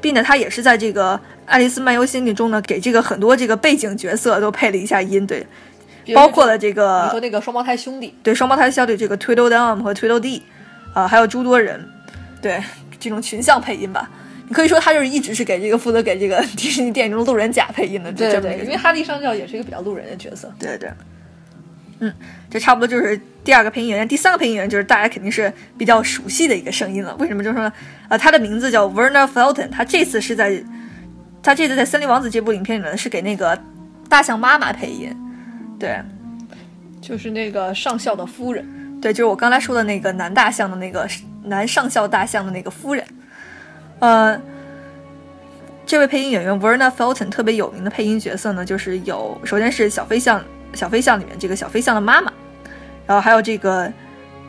[0.00, 1.14] 并且他也是在这个
[1.46, 5.46] 《爱丽丝漫游仙境》中呢，给这个很多这个背景角色都配了一下音，对，
[6.14, 10.42] 包括了这个你说那个双胞胎兄弟，对，双胞胎兄弟这个 Tweedledum 和 Tweedledee，
[10.94, 11.84] 啊，还有诸多人，
[12.40, 12.62] 对，
[12.98, 14.08] 这种群像配音吧。
[14.50, 20.90] 你可以说他就是一直是给这个负责给这个 迪士尼电影中的路人甲配音的，对对，因为哈利上校也是一个比较路人的角色，对对，
[22.00, 22.12] 嗯，
[22.50, 27.14] 这差不多就是第二个配音演员，第三个配音演员就是大家肯定是比较熟悉的一个声音了。
[27.20, 27.44] 为什么？
[27.44, 27.72] 就是说，
[28.08, 30.60] 呃，他的名字叫 Werner Felton，他这次是在
[31.44, 33.56] 他这次在《森林王子》这部影片里面是给那个
[34.08, 35.16] 大象妈妈配音，
[35.78, 35.96] 对，
[37.00, 41.08] 就是那个上校的夫人，对，就是我刚才说的那个男大象的那个
[41.44, 43.06] 男上校大象的那个夫人。
[44.00, 44.40] 呃，
[45.86, 50.42] 这位配音演员 Verna Felton 特别有名的配音角色呢，就是有首先是小飞象，
[50.74, 52.32] 小飞象里面这个小飞象的妈妈，
[53.06, 53.92] 然后还有这个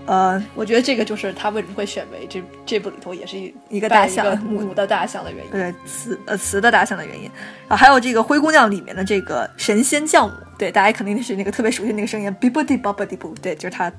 [0.07, 5.51] 呃，我觉得这个就是他为什么会选为这这部里头也是一一个大象母的大象的原因。
[5.51, 7.23] 对，雌呃雌的大象的原因。
[7.67, 13.89] 然后还有这个灰姑娘里面的这个神仙教母，对，大家肯定是那个特别熟悉那个声音，bibidi babidi bu，对，就是他，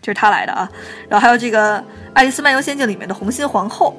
[0.00, 0.70] 就是他来的啊。
[1.08, 1.78] 然后还有这个
[2.14, 3.96] 《爱丽丝漫游仙境》里面的红心皇后，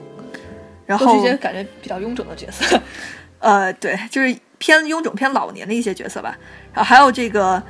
[0.92, 2.80] 然后都是一些感觉比较臃肿的角色。
[3.40, 6.38] 呃，对，就是偏臃肿、偏老年的一些角色吧。
[6.74, 7.62] 然后还有这个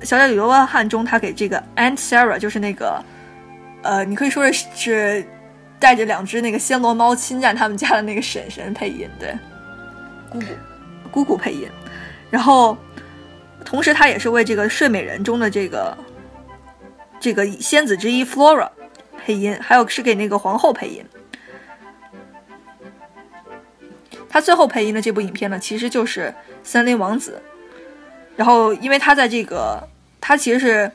[0.04, 3.02] 《小小流浪汉》中，他给这个 Aunt Sarah，就是那个。
[3.82, 5.26] 呃，你可以说是是
[5.78, 9.36] 带着两只那个暹罗猫侵占他们家的那个婶婶配音，对，
[10.30, 10.46] 姑姑，
[11.10, 11.68] 姑姑配音，
[12.30, 12.74] 然后
[13.62, 15.94] 同时他也是为这个《睡美人》中的这个
[17.20, 18.70] 这个仙子之一 Flora
[19.22, 21.04] 配音，还有是给那个皇后配音。
[24.34, 26.22] 他最后配音的这部影片呢，其实就是
[26.64, 27.40] 《森林王子》，
[28.34, 29.88] 然后因为他在这个
[30.20, 30.90] 他其实是。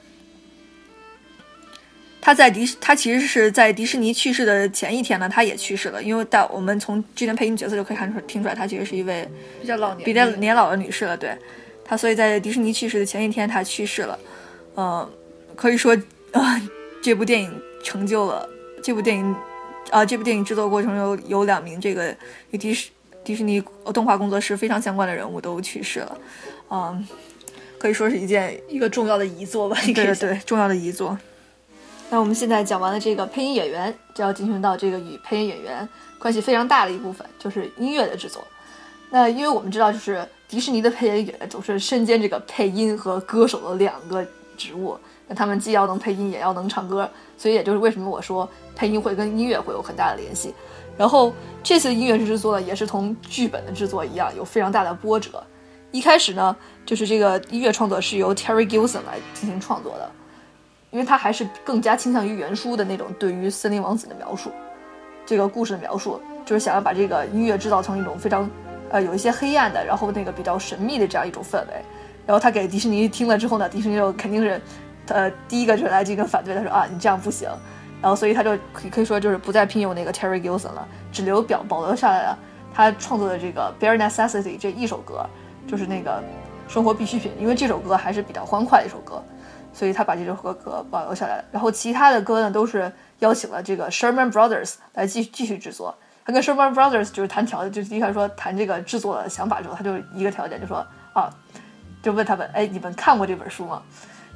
[2.21, 6.04] 他在迪，他其实是在迪士尼去世的前一天呢，他也去世了。
[6.04, 9.25] 因为在我们从这段配音角色就可以看出听出来，他其实是一位
[9.62, 11.15] 比较老年、比较年老的女士了。
[11.15, 11.34] 对，
[11.86, 14.19] 他所以在迪士尼去世的前一天，他去世了。
[14.75, 15.10] 嗯，
[15.56, 15.95] 可以说
[16.34, 16.62] 啊，
[17.02, 17.49] 这部电影
[17.86, 18.47] 成就了
[18.84, 19.34] 这部电影
[19.89, 22.13] 啊，这部电影制作过程有有两名这个
[22.52, 22.89] 与迪士
[23.30, 23.62] 迪士尼
[23.94, 26.18] 动画工作室非常相关的人物都去世了。
[26.72, 27.08] 嗯，
[27.78, 29.78] 可以说是一件一个重要的遗作吧。
[29.86, 31.15] 对对对，重要的遗作。
[32.10, 35.88] 那我们现在讲完了这个配音演员，就要进行到这个与配音演员
[36.18, 38.44] 关系非常大的一部分，就是音乐的制作。
[39.12, 44.26] 那因为我们知道，就是迪士尼的配音演员总是身兼这个配音和歌手的两个
[44.58, 50.52] 职务，那他们既要能配音，也要能唱歌，所以也就是为什么我说配音会跟音乐会有很大的联系。
[51.00, 51.34] 然后
[51.64, 55.42] 这次音乐制作呢，也是同剧本的制作一样，有非常大的波折。
[55.92, 56.54] 一开始呢，
[56.86, 60.12] 就是这个音乐创作是由 Terry Gilson 来进行创作的。
[60.92, 64.52] 因为他还是更加倾向于原书的那种对于森林王子的描述，
[65.26, 68.50] 这个故事的描述，就是想要把这个音乐制造成一种非常，
[68.90, 71.74] 呃，有一些黑暗的，然后那个比较神秘的这样一种氛围。
[72.26, 74.60] 然后他给迪士尼听了之后呢，迪士尼就肯定是，
[75.08, 77.48] 呃，第一个就是来进行反对，他说啊，你这样不行。
[78.02, 82.38] 然后所以他就可以可以说就是不再聘用那个 Terry Gilson 了，只留表保留下来了
[82.74, 85.26] 他创作的这个 Bare Necessity 这一首歌，
[85.68, 86.24] 就是那个
[86.68, 89.24] 生活必需品，因为这首歌还是比较欢快的一首歌。
[89.72, 95.96] 所以他把这首歌歌保留下来了，然后其他的歌呢都是邀请了这个 Sherman Brothers 来继续继续制作。
[96.26, 100.78] 他跟 Sherman Brothers 就是谈条件，就是一开始说谈这个制作的想法之后，他就一个条件，就说
[101.14, 101.30] 啊，
[102.02, 103.84] 就问他们，哎，你们看过这本书吗？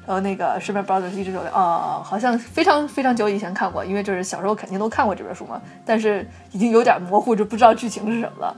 [0.05, 8.55] 然后那个 Sherman Brothers 一直说，啊，好像非常非常久以前看过，因为就是小时候肯定都看过这本书嘛，但是已经有点模糊，就不知道剧情是什么了。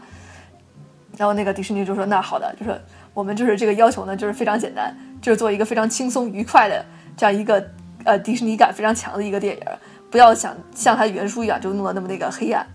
[1.17, 2.79] 然后那个迪士尼就说，那好的，就是。
[3.15, 6.83] 我们就是这个要求呢，就是非常简单，就是做一个非常轻松愉快的
[7.15, 7.65] 这样一个
[8.03, 9.63] 呃迪士尼感非常强的一个电影，
[10.11, 12.67] 不要想像它原书一样就弄得那么那个黑暗。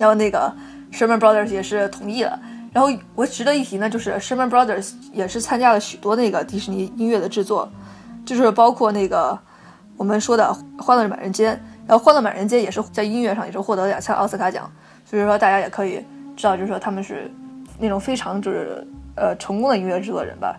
[0.00, 0.52] 然后那个
[0.90, 2.36] Sherman Brothers 也是同意了。
[2.76, 7.66] 然后我值得一提呢，就是 Sherman Brothers 也是参加了许多那个迪士尼音乐的制作，
[8.26, 9.38] 就是包括那个
[9.96, 10.44] 我们说的
[10.82, 11.54] 《欢乐满人间》，
[11.88, 14.70] 然后《欢乐满人间》也是在音乐上也是获得了两项奥斯卡奖，
[15.06, 16.04] 所以说大家也可以
[16.36, 17.32] 知道，就是说他们是
[17.78, 18.86] 那种非常就是。
[19.18, 20.54] 呃，成功的音乐制作人吧。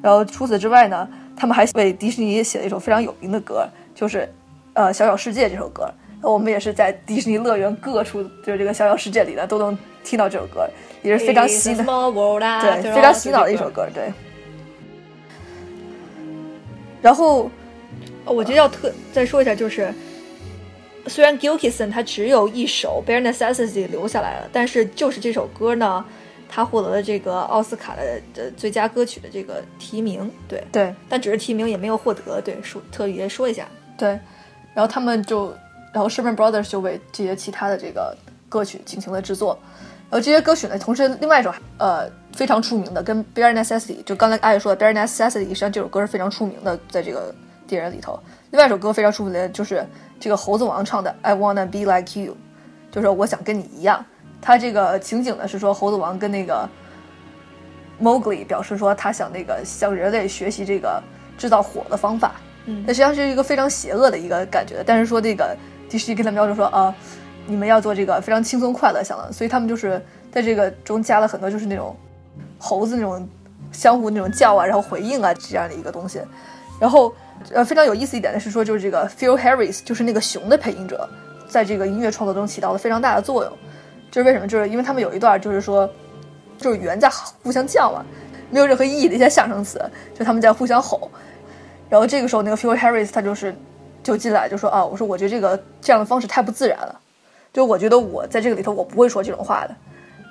[0.00, 4.32] 然后除此之外呢，他们还为迪士尼写了一首非常有名的歌，就是
[4.74, 5.92] 呃《小小世界》这首歌。
[6.22, 10.70] 我们也是在迪士尼乐园各处，就是这个《小小世界》里呢，都能听到这首歌，
[11.08, 12.10] 也是非常洗脑，
[12.60, 13.88] 对，非常洗脑的一首歌。
[13.94, 14.12] 对。
[17.00, 17.50] 然后，
[18.24, 19.92] 我觉得要特再说一下，就是
[21.06, 26.04] 虽然 Gilkison 他只有一首《Bare Necessity》留下来了，但是就是这首歌呢。
[26.48, 33.66] 他获得了这个奥斯卡的的最佳歌曲的这个提名，对对，但只是提名也没有获得，对，说特别说一下，
[33.98, 34.10] 对，
[34.72, 35.52] 然后他们就，
[35.92, 38.16] 然后 Sherman Brothers 就为这些其他的这个
[38.48, 39.58] 歌曲进行了制作，
[40.08, 47.34] 然后这些歌曲呢，同时另外一首呃非常出名的，跟 Bare Necessity，就刚才阿姨说的 Bare Necessity，实际上这首歌是非常出名的，在这个
[47.66, 48.18] 电影里头，
[48.50, 49.84] 另外一首歌非常出名的就是
[50.20, 52.36] 这个猴子王唱的 I Wanna Be Like You，
[52.90, 54.04] 就是我想跟你一样。
[54.40, 56.68] 他这个情景呢是说，猴子王跟那个
[58.00, 61.02] Mowgli 表示说，他想那个向人类学习这个
[61.36, 62.36] 制造火的方法。
[62.66, 64.84] 嗯，那实际上是一个非常邪恶的一个感觉。
[64.86, 65.56] 但是说这个
[65.88, 66.94] 迪士尼跟他们要求说啊，
[67.46, 71.96] 你们要做这个非常轻松快乐想的，所以他们就是在这个中加了很多就是那种
[72.58, 73.28] 猴子那种
[73.72, 76.20] 相互那种叫啊，然后回应啊这样的一个东西。
[76.80, 77.14] 然后
[77.52, 81.08] 呃非常有意思一点的是说，就是这个 Phil Harris 就是那个熊的配音者，
[81.48, 83.52] 在这个音乐创作中起到了非常大的作用。
[84.10, 84.46] 就是为什么？
[84.46, 85.88] 就是因为他们有一段，就是说，
[86.56, 87.10] 就是猿在
[87.42, 88.04] 互相叫嘛，
[88.50, 89.78] 没有任何意义的一些象声词，
[90.14, 91.10] 就他们在互相吼。
[91.90, 93.54] 然后这个时候，那个 Phil Harris 他就是
[94.02, 97.00] 就进来就说啊，我说我觉得这个这样的方式太不自然了，
[97.56, 99.74] 就我觉得我在这个里头我不会说这种话的。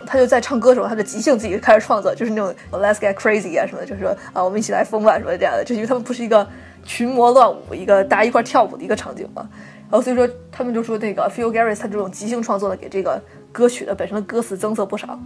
[0.06, 6.48] 他就在唱歌的时候，他就即兴自己开始创作，就是那种 Let's get crazy 啊什么的，就是说啊我们一起来疯吧什么这样的，就因为他们不是一个
[6.84, 9.50] 群魔乱舞，一个大家一块跳舞的一个场景嘛。
[9.90, 13.20] 然后所以说他们就说那个 Phil Garris 他这种即兴创作的给这个
[13.52, 15.20] 歌曲的本身的歌词增色不少，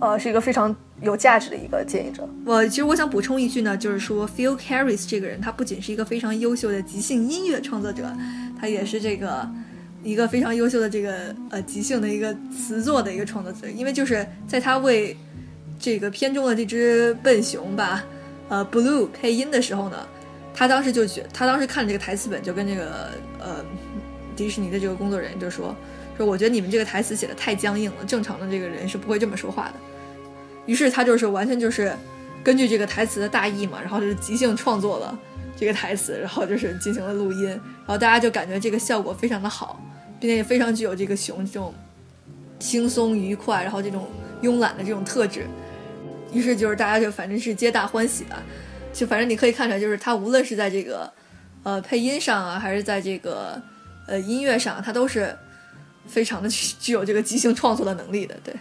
[0.00, 2.28] 呃，是一个非常有价值的一个建议者。
[2.44, 8.12] 我其实我想补充一句呢，就是说 Phil Harris 这个人，他不仅是一个非常优秀的即兴音乐创作者，
[8.60, 9.48] 他也是这个
[10.04, 13.68] 一个非常优秀的这个呃即兴的一个词作的一个创作者。
[13.68, 15.16] 因为就是在他为
[15.80, 18.04] 这个片中的这只笨熊吧，
[18.48, 20.06] 呃 Blue 配音的时候呢，
[20.54, 23.64] 他当时就觉，他当时看这个台词本，就跟这个呃
[24.36, 25.74] 迪士尼的这个工作人员就说
[26.16, 29.74] 说，我觉得你们这个台词写的太僵硬了，正常的这个人是不会这么说话的。
[30.66, 31.92] 于是他就是完全就是
[32.42, 35.18] 根据这个台词的大意嘛，然后就是即兴创作了
[35.56, 39.82] 这个台词，然后就是进行了录音，然后大家就感觉这个效果非常的好，
[40.24, 41.74] 并且也非常具有这个熊这种
[42.58, 44.08] 轻松愉快，然后这种
[44.40, 45.46] 慵懒的这种特质。
[46.32, 48.42] 于是就是大家就反正是皆大欢喜吧，
[48.90, 51.12] 就反正你可以看出来，就是他无论是在这个
[51.62, 53.60] 呃配音上啊，还是在这个
[54.06, 55.36] 呃音乐上，他都是
[56.06, 56.48] 非常的
[56.80, 58.54] 具有这个即兴创作的能力的，对。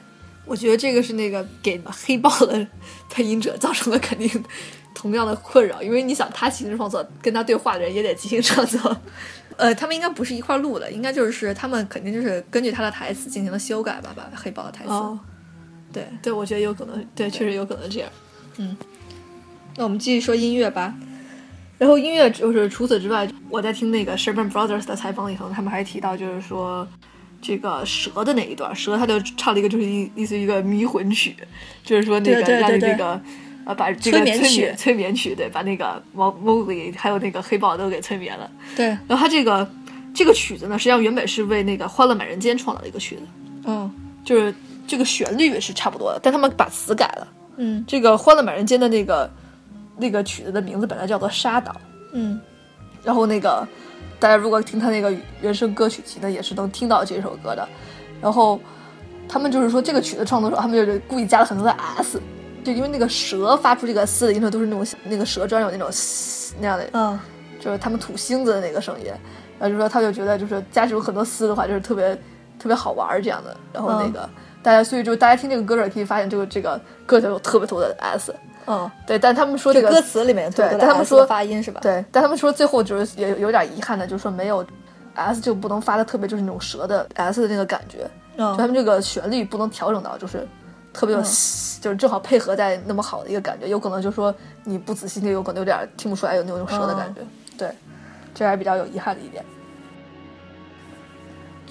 [0.46, 2.68] 我觉得这个是那个给黑豹的
[3.10, 4.30] 配音者造成了肯定
[4.94, 8.98] 同样的困扰，因为你想他即兴创作，跟他对话的人也得即兴创作。
[9.58, 14.92] 呃，他们应该不是一块儿录的，应该就是他们肯定就是根据他的台词进行了修改吧，把黑豹的台词。
[14.92, 15.20] 哦，
[15.92, 18.10] 对，对，我觉得有可能，对，确实有可能这样。
[18.58, 18.76] 嗯，
[19.78, 20.94] 那我们继续说音乐吧。
[21.78, 26.88] 然后音乐就是除此之外，我在听那个 Sherman Brothers 的采访里头，他们还提到就是说。
[27.46, 31.36] 这个蛇的那一段，蛇他就唱了一个，就是一类似于一个迷魂曲，
[31.84, 33.22] 就是说那个让你那个
[33.66, 38.50] 呃把这个催眠曲催眠曲，对，把那个毛 Mowgli 还有那个黑豹都给催眠了。
[38.76, 39.70] 对，然后他这个
[40.14, 43.22] 这个曲子呢，实际上原本是为那个《欢乐满人间》创造的一个曲子，
[43.66, 43.92] 嗯，
[44.24, 44.54] 就是
[44.88, 47.28] 这个旋律是差不多的，但他们把词改了。
[47.58, 49.30] 嗯，这个《欢乐满人间》的那个
[49.98, 51.72] 那个曲子的名字本来叫做《沙岛》。
[52.14, 52.40] 嗯，
[53.04, 53.68] 然后那个。
[54.20, 57.68] 大家如果听他那个原声歌曲集呢，也是能听到这首歌的。
[58.22, 58.58] 然后
[59.28, 62.22] 他们就是说，这个曲子创作时候，他们就是故意加了很多的 s，
[62.64, 65.90] 就因为那个蛇发出这个嘶的音色都是那种那个蛇专有那种
[66.60, 67.20] 那样的，嗯，
[67.60, 69.08] 就是他们吐星子的那个声音。
[69.60, 72.16] 然后就说他就觉得就是加这种很多嘶的话，就是特别
[72.58, 73.56] 特别好玩这样的。
[73.72, 74.28] 然后那个
[74.62, 78.34] 大家所以就大家听这个歌的时候可以发现，这个这个歌里有特别多的 s。
[78.66, 81.82] 嗯，对，但他们说这个歌词里面对，但他们说发音是吧？
[81.84, 84.66] 对，但他们说最后就是也有点遗憾的，就是说没有
[85.16, 90.48] s 就不能发的特别就是那种蛇的 s 的那个感觉，就他们这个旋律不能调整到就是
[90.94, 94.34] 特别有，就是正好配合在那么好的一个感觉，有可能就说
[94.64, 97.22] 你不仔细听，有可能有点听不出来有那种蛇的感觉，
[97.58, 97.70] 对，
[98.34, 99.44] 这还是比较有遗憾的一点。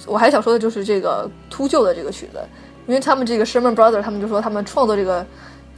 [0.07, 2.39] 我还想说的就是这个秃鹫的这个曲子，
[2.87, 5.25] 因为他们这个 Sherman Brothers 他们就说他们创作这个。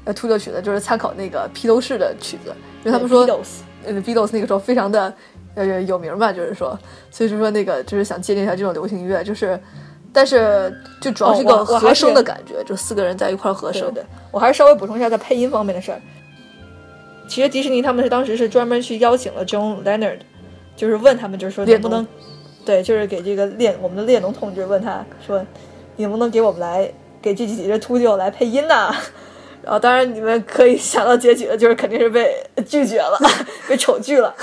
[0.07, 3.23] 呃，秃鹫曲子就是参考那个披头士的曲子，因为他们说，
[3.87, 5.11] 呃，Beatles 那个时候非常的
[5.55, 6.79] 呃有名吧，就是说，
[7.11, 9.59] 所以就说那个就是想借鉴一下这种流行音乐，就是，
[10.15, 13.93] 但是就主要是个和声的感觉，就四个人在一块儿和声。
[13.93, 16.01] 对，我还是稍微补充一下在配音方面的事儿。
[17.27, 20.21] 其实迪士尼他们是当时是专门去邀请了 John Leonard，
[20.77, 22.07] 就是问他们，就是说能不能，
[22.65, 25.45] 对，就是给这个列我们的列侬同志问他说，
[25.97, 26.89] 你能不能给我们来
[27.21, 28.95] 给这几只秃鹫来配音呢？
[29.65, 33.19] 然后，当然你们可以想到结局了就是肯定是被拒绝了，
[33.67, 34.35] 被丑拒了。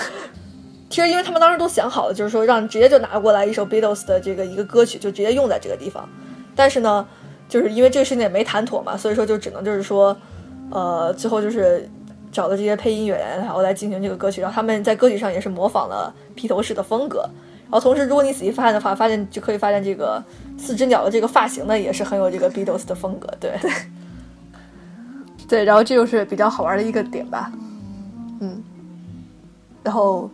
[0.92, 6.08] 其实，因为他们当时都想好了，就是说让直接就拿过来一首 Beatles 的这个一个歌曲，就直接用在这个地方。
[6.54, 7.08] 但是呢，
[7.48, 10.16] 就是因为这个事情也没谈妥嘛，所以说就只能就是说，
[10.70, 11.90] 呃，最后就是
[12.30, 14.42] 找了这些配音演员，然后来进行这个歌曲。
[14.42, 17.22] 然后他们在歌曲上也是模仿了披头士的风格。
[17.64, 20.22] 然后同时，如果你仔细发现的话，发现就可以发现这个
[20.58, 23.28] 四只鸟的这个发型呢，也是很有这个 Beatles 的风格。
[23.40, 23.54] 对。
[25.48, 27.52] 对，然后这就是比较好玩的一个点吧，
[28.40, 28.64] 嗯，
[29.84, 30.30] 然后，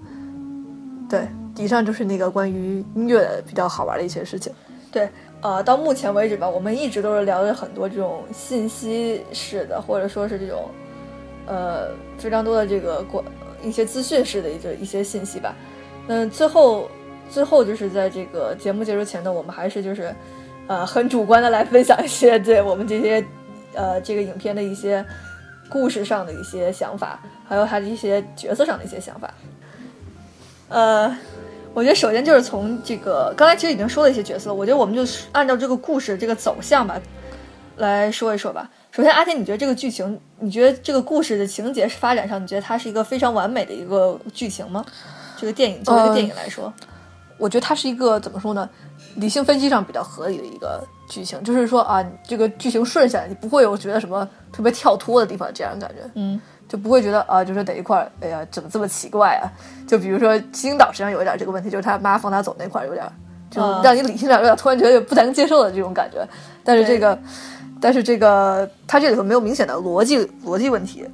[1.09, 4.51] 对，以上就是那个关于音乐比较好玩的一些事情。
[4.91, 5.09] 对，
[5.41, 10.69] 呃，到目前为止吧，我们一直都是聊了很多这种信息式的，或者说是这种，
[11.45, 13.23] 呃，非常多的这个过
[13.63, 15.55] 一些资讯式的一些一些信息吧。
[16.07, 16.89] 嗯，最后，
[17.29, 20.13] 最后就是在这个节目结束前呢，我们还是就是，
[20.67, 23.23] 呃，很主观的来分享一些对我们这些。
[23.73, 25.05] 呃，这个影片的一些
[25.69, 29.31] 故事上的一些想法，还有他的一些角色上的一些想法。
[30.69, 31.15] 呃，
[31.73, 36.99] 我觉得首先就是从这个刚才其实已经说了一些角色，我觉得我们就按照这个故事这个走向吧
[37.77, 38.69] 来说一说吧。
[38.91, 44.83] 首先，阿天，你觉得这个剧情，你觉得这个故事的情节是发展上，你觉得它是一个非常完美的一个剧情吗？
[45.37, 46.73] 这个电影作为一个电影来说，
[47.37, 48.67] 我觉得它是一个怎么说呢？
[49.17, 59.45] 理性分析上比较合理的一个剧情，就是说啊，这个剧情顺下来，你不会有觉得什么特别跳脱的地方，这样感觉，嗯，就不会觉得啊，就是哪一块儿，哎呀，怎么这么奇怪啊？
[59.87, 63.05] 就比如说青岛实际上有一点这个问题，就是他妈放他走那块儿有点，
[63.49, 66.27] 就嗯让你理性上有点突然觉得不能接受的这种感觉。
[66.63, 67.17] 但是这个，
[67.79, 71.07] 但是这个它这里头没有明显的逻辑逻辑问题。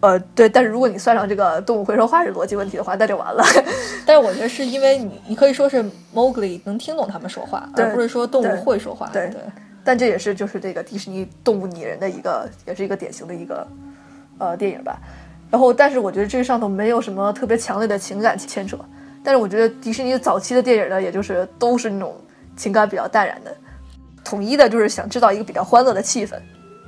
[0.00, 3.42] 呃，对，但是如果你算上这个动物会说话是逻辑问题的话，那就完了。
[4.06, 9.10] 但是我觉得是因为你，你可以说是 Mowgli 能听懂他们说话，而不是说动物会说话。
[9.12, 9.40] 对对，
[9.82, 13.66] 但这也是就是这个迪士尼动物拟人的一个，也是一个典型的一个
[14.38, 14.98] 呃电影吧。
[15.50, 18.78] 然后，但是我觉得这上头没有什么特别强烈的情感牵扯。
[19.24, 22.16] 但是我觉得迪士尼早期的电影呢，也就是都是那种
[22.56, 23.54] 情感比较淡然的，
[24.24, 26.36] 统一的就是想制造一个比较欢乐的气氛，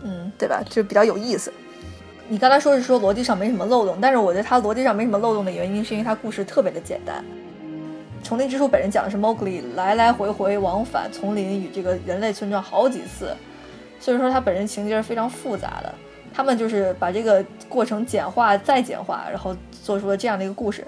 [0.02, 0.62] 嗯，对吧？
[0.68, 1.52] 就比较有意思。
[2.28, 7.24] 你刚才说是说逻辑上没什么漏洞，但是我觉得它逻辑上没什么漏洞的原因是因为它故事特别的简单。
[8.22, 13.34] 丛林之书本人讲的是 Mowgli 来来回回往返丛林与这个人类村庄好几次，
[13.98, 15.94] 所以说他本人情节是非常复杂的。
[16.32, 20.86] 他们就是把这个过程简化再简化，然后做出了这样的一个故事。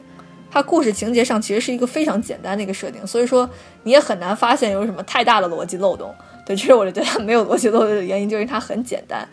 [0.50, 3.48] 它故事情节上其实是一个非常简单的一个设定，所以说
[3.84, 6.14] 你也很难发现有什么太大的逻辑漏洞。
[6.44, 9.26] 对，其实我就觉得它没有逻辑漏洞的原因就是它很简单，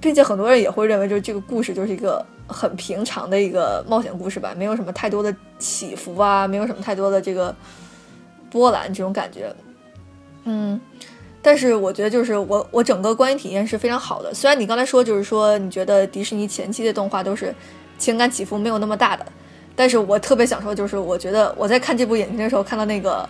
[0.00, 7.54] 并且很多人也会认为就是这个故事就是一个很平常的一个冒险故事吧，没有什么太多的起伏啊，没有什么太多的这个
[8.50, 9.54] 波澜这种感觉。
[10.44, 10.80] 嗯，
[11.42, 14.32] 但是我觉得就是我我整个观影体验是非常好的。
[14.32, 17.54] 虽然你刚才说就是说你觉得迪士尼前期的动画都是
[17.98, 19.26] 情感起伏没有那么大的，
[19.74, 23.28] 但是我特别想说就是我觉得我在看这部影片的时候看到那个。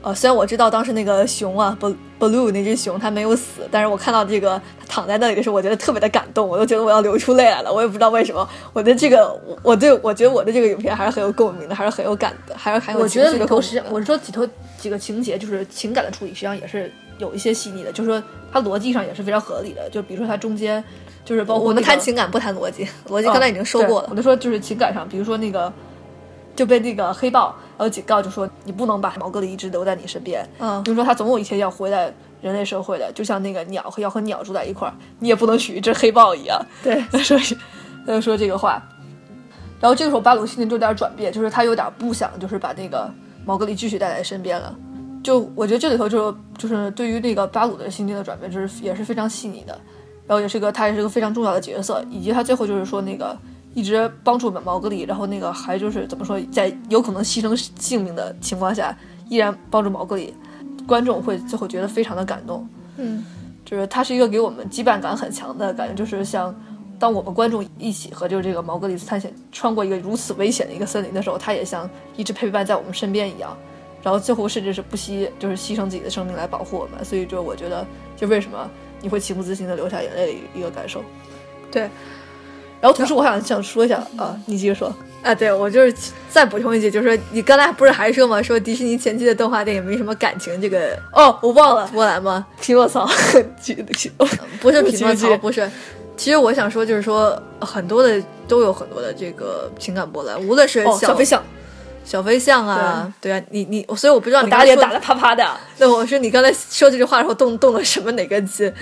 [0.00, 7.72] 呃，虽然我知道当时那个熊啊，Bl- Blue 那只熊它没有死，但是我看到这个它躺在那里的时候，我觉得特别的感动，我都觉得我要流出泪来了。
[7.72, 13.56] 我也不知道为什么，我的这个我我对我觉得我的这个影片还是很有共鸣的，还是很有感的，还是很有我觉得里头
[13.90, 14.48] 我是说几头
[14.78, 19.88] 几个情节，就是情感的处理，实际上也是有一些细腻的，就是说它逻辑上也是非常合理的。
[19.90, 20.82] 就比如说它中间，
[21.24, 24.10] 就是包括、我们谈情感不谈逻辑，逻辑刚才已经说过了哦。
[24.10, 25.72] 我就说就是情感上，比如说那个
[26.56, 36.60] 就被那个黑豹然后警告，就说你不能把毛格里一直留在你身边，嗯就是说他总有一天要回来人类社会的，就像那个鸟和要和鸟住在一块儿，你也不能许一只黑豹一样。
[36.82, 37.56] 对，他说是，
[38.06, 38.82] 他就说这个话。
[39.80, 43.08] 然后这个时候巴鲁心里就有点转变，就是他有点不想就是把那个
[43.44, 44.74] 毛格里继续带在身边了。
[45.28, 49.78] 就我觉得这里头就就是对于那个巴鲁的心境的转变，就是也是非常细腻的，
[50.26, 53.36] 然后也是个他也是个非常重要的角色，以及他最后就是说那个
[53.74, 58.96] 一直帮助毛格里，然后那个还就是怎么说，在有可能牺牲性命的情况下，
[59.28, 60.32] 依然帮助毛格里，
[60.86, 62.66] 观众会最后觉得非常的感动。
[62.96, 63.22] 嗯，
[63.66, 66.58] 就是他是一个给我们羁绊感很强的感觉，就是像
[66.98, 73.54] 当我们观众一起和就是这个毛格里斯探险穿过一个如此危险的一个森林的时候，他也像一直陪伴在我们身边一样，
[74.02, 77.86] 然后最后甚至是不惜就是牺牲自己的生命来保护我们，所以就我觉得
[78.16, 78.70] 就为什么
[79.00, 81.02] 你会情不自禁的流下眼泪的一个感受。
[81.70, 81.82] 对，
[82.80, 84.92] 然后同时我想想说一下啊，你继续说。
[85.20, 85.92] 啊，对我就是
[86.30, 88.40] 再补充一句，就是说你刚才不是还说吗？
[88.40, 92.46] 说迪士尼前期的动画电影没什么感情，这个哦，我忘了波兰吗？
[92.60, 93.04] 匹诺曹，
[94.60, 95.68] 不是匹诺曹，不是。
[96.16, 101.42] 其实我想说，就是说很多的都有很多的这个情感波澜，无论是小飞象，
[102.08, 105.46] 小飞象啊，对啊，你你，所以我不知道你打脸打的啪啪的。
[105.76, 108.72] 那我说你刚才说这句话的时候动动了什么哪根筋？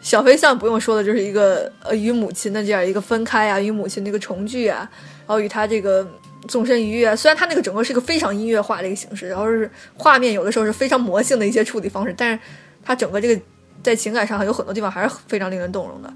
[0.00, 4.88] 小飞象不用说的，就是一个呃与母亲的这样一个分开啊，与母亲的一个重聚啊，
[5.26, 6.06] 然后与他这个
[6.48, 7.14] 纵身一跃啊。
[7.14, 12.38] 虽然他那个整个是一个非常音乐化的一个形式，然后是画面有的时候是非常魔性的一些处理方式，但是
[12.82, 13.38] 它整个这个
[13.82, 16.10] 在情感上有很多地方还是非常令人动容的。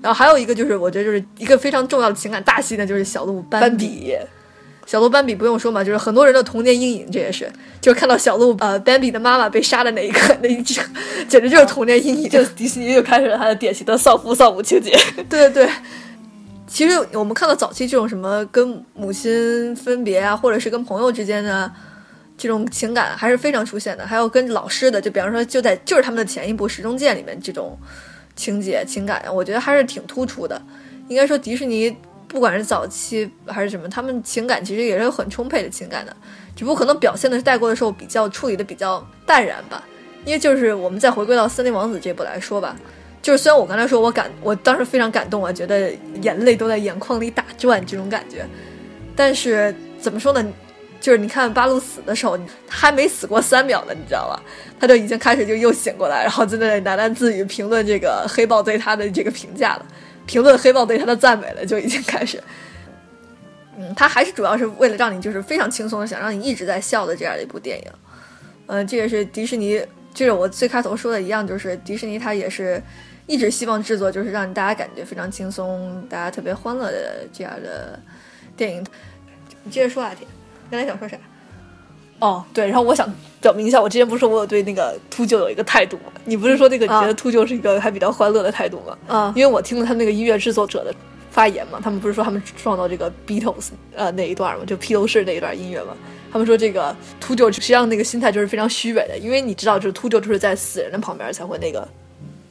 [0.00, 4.16] 然后还有一个就是我觉得就是一个非常重要的情感大戏呢，就是小鹿斑斑比，
[4.86, 10.80] 小鹿斑比不用说嘛，就是很多人的童年阴影，这也是，就是看到小鹿呃斑比的妈妈被杀的那一刻，那一这
[11.28, 12.30] 简直就是童年阴影。
[12.30, 14.96] 就迪士尼又开始了他的典型的丧父丧母情节。
[15.28, 15.68] 对对对，
[16.68, 21.70] 其实我们看到早期这种什么跟母亲分别啊，或者是跟朋友之间的
[22.38, 24.06] 这种情感，还是非常出现的。
[24.06, 27.76] 还有跟老师的，就比方说就在就是他们的前一部《时钟剑》里面这种
[28.36, 30.62] 情节情感，我觉得还是挺突出的。
[31.08, 31.96] 应该说迪士尼
[32.28, 36.14] 不管是早期还是什么，他们情感其实也是很充沛的情感的，
[36.54, 39.82] 只不过可能表现的是带过的时候比较处理的比较淡然吧。
[40.24, 42.74] 因为就是我们再回归到《森林王子》这部来说吧，
[43.22, 48.44] 就是虽然我刚才说我感，我当时非常感动啊，觉得眼泪都在眼眶里打转这种感觉，
[49.14, 50.44] 但是怎么说呢？
[50.98, 54.42] 就是你看巴路死的时候，他还没死过三秒呢，你知道吧？
[54.80, 59.86] 他就已经开始就又醒过来，然后在那喃喃自语评论这个黑豹对他的这个评价了，
[60.26, 62.42] 评论黑豹对他的赞美了，就已经开始。
[63.78, 67.92] 嗯，它还是主要是为了让你就是非常轻松，想让你一直在笑的这样的一部电影。
[68.66, 69.80] 嗯，这也是迪士尼，
[70.14, 72.82] 就是我最开头说的一样，就是迪士尼它也是
[73.26, 78.00] 一直希望制作就是让大家感觉非常轻松，大家特别欢乐的这样的
[78.56, 78.84] 电影。
[79.62, 80.26] 你接着说啊，铁，
[80.70, 81.16] 刚才想说啥？
[82.18, 83.06] 哦，对，然后我想
[83.40, 86.12] 表明一下，我之前不是说我有对那个秃鹫有一个态度吗？
[86.24, 88.98] 你不是说那个你觉得秃鹫是一个还比较欢乐的态度吗？
[89.06, 90.94] 啊，因为我听了他那个音乐制作者的
[91.30, 95.94] 发言嘛，他们不是说他们创造这个 Beatles 呃那一段嘛，就披头士那一段音乐嘛，
[96.32, 101.86] 他们说这个秃鹫实际上那个心态就是非常虚伪的，因为你知道，就是秃鹫就是在死人的旁边才会那个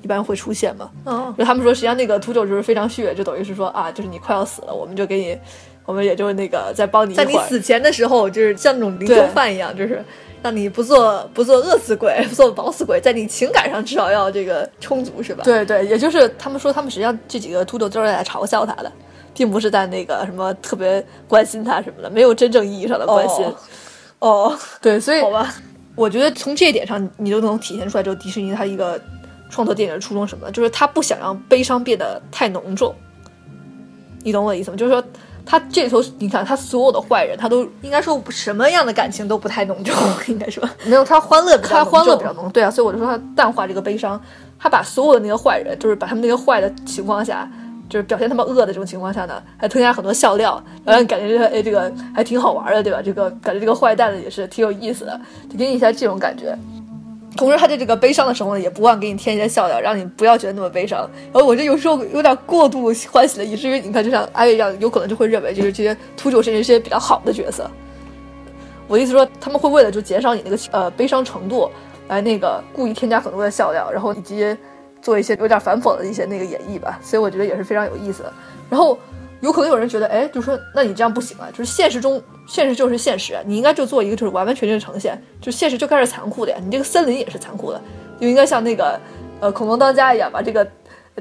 [0.04, 0.92] 一般会出现嘛。
[1.06, 5.38] 嗯，就他们说实际上那个秃鹫就是非常虚伪，就等于是说啊，就是你快要死了，我们就给你。
[5.86, 10.04] 我们也就是那个在帮你，在你死前的时候，就是像那种灵魂饭一样，就是
[10.42, 15.44] 让你不做不做饿死鬼，不做饱死鬼，在你情感上至少要这个充足，是吧？
[15.44, 18.92] 对对，也就是他们说，他们实际上这几个秃头都是在嘲笑他的，
[19.34, 23.46] 并不是在那个什么特别关心他什么的，没有真正意义上的关心。
[24.18, 25.54] 哦，对，所以好吧，
[25.96, 29.00] 我觉得从这一点上，你就能体现出来，就迪士尼他一个
[29.52, 32.96] 创作电影的初衷什么的，就是他不想让悲伤变得太浓重。
[34.24, 34.78] 你懂我的意思吗？
[34.78, 35.04] 就是说。
[35.46, 39.94] 他这里头，你看他所有的坏人，他都应该说什么样的感情都不太浓重，
[40.28, 44.20] 应该说没有他欢乐，他欢乐比较浓，对啊，所以我就说他淡化这个悲伤，
[44.58, 47.48] 他把所有的那个坏人，就是把他们那个坏的情况下，
[47.88, 53.00] 就是表现他们恶的这种情况下呢，还增加很多笑料，然后感觉这个哎这个还挺好玩的，对吧？
[53.04, 55.20] 这个感觉这个坏蛋的也是挺有意思的，
[55.50, 56.58] 就给你一下这种感觉。
[57.36, 61.10] 同时，他在这个悲伤的时候呢，也不忘给你添一些笑料，让你不要觉得那么悲伤。
[61.34, 67.70] 然后我这有时候有点过度欢喜了，以至于你看，就像阿月一样，有可能就会认为就是这些秃鹫是一些比较好的角色。
[68.88, 71.70] 我的意思说，他们会为了就减少你那个呃悲伤程度，
[72.08, 74.56] 来那个故意添加很多的笑料，然后以及
[75.02, 77.00] 做一些有点反讽的一些那个演绎吧。
[77.02, 78.34] 所以我觉得也是非常有意思的。
[78.70, 78.98] 然后。
[79.42, 87.80] 有可能有人觉得，哎，就说那你这样不行啊，就是现实中，现实就是现实，你应该就做一个就是完完全全呈现，就现实就该是残酷的呀，你这个森林也是残酷的，
[88.20, 89.00] 就应该像那个
[89.40, 90.68] 呃恐龙当家一样，把这个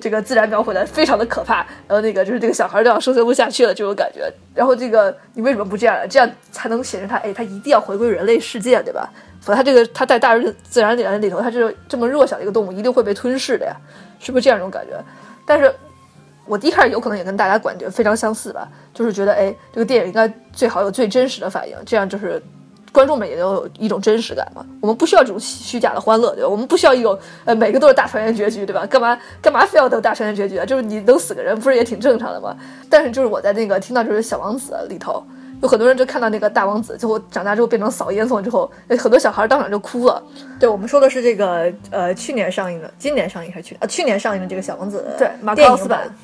[0.00, 1.56] 这个自然描绘的非常的可怕，
[1.86, 5.96] 然后那个就是这个小孩都要生存不下去了这种感觉，然后这个你为什么不这样？
[6.08, 9.10] 这样才能显示他，哎，他一定要回归人类世界，对吧？
[9.40, 13.76] 否则他这个他在大自然里里头，他这这么弱小的一个动物，一定会被吞噬的呀，
[14.18, 14.92] 是不是这样一种感觉？
[15.44, 15.74] 但是。
[16.46, 22.42] 我第一开始有可能也跟大家感觉非常相似吧，就是觉得哎，这个电影应该最好有最真实的反应，这样就是
[22.92, 24.64] 观众们也都有一种真实感嘛。
[24.80, 26.48] 我们不需要这种虚假的欢乐，对吧？
[26.48, 28.86] 我们不需要一种呃每个都是大团圆结局，对吧？
[28.86, 30.66] 干嘛干嘛非要都大团圆结局啊？
[30.66, 32.56] 就是你能死个人，不是也挺正常的吗？
[32.90, 35.24] 但是就是我在那个听到就是小王子里头，
[35.62, 40.22] 有很多人就看到那个大王子最后长大之后变成扫烟囱之后，很多小孩当场就哭了。
[40.60, 46.14] 对我们说的是这个呃去年上映的，今年上映还是去呃去年上映的这个小王子对马克奥斯版。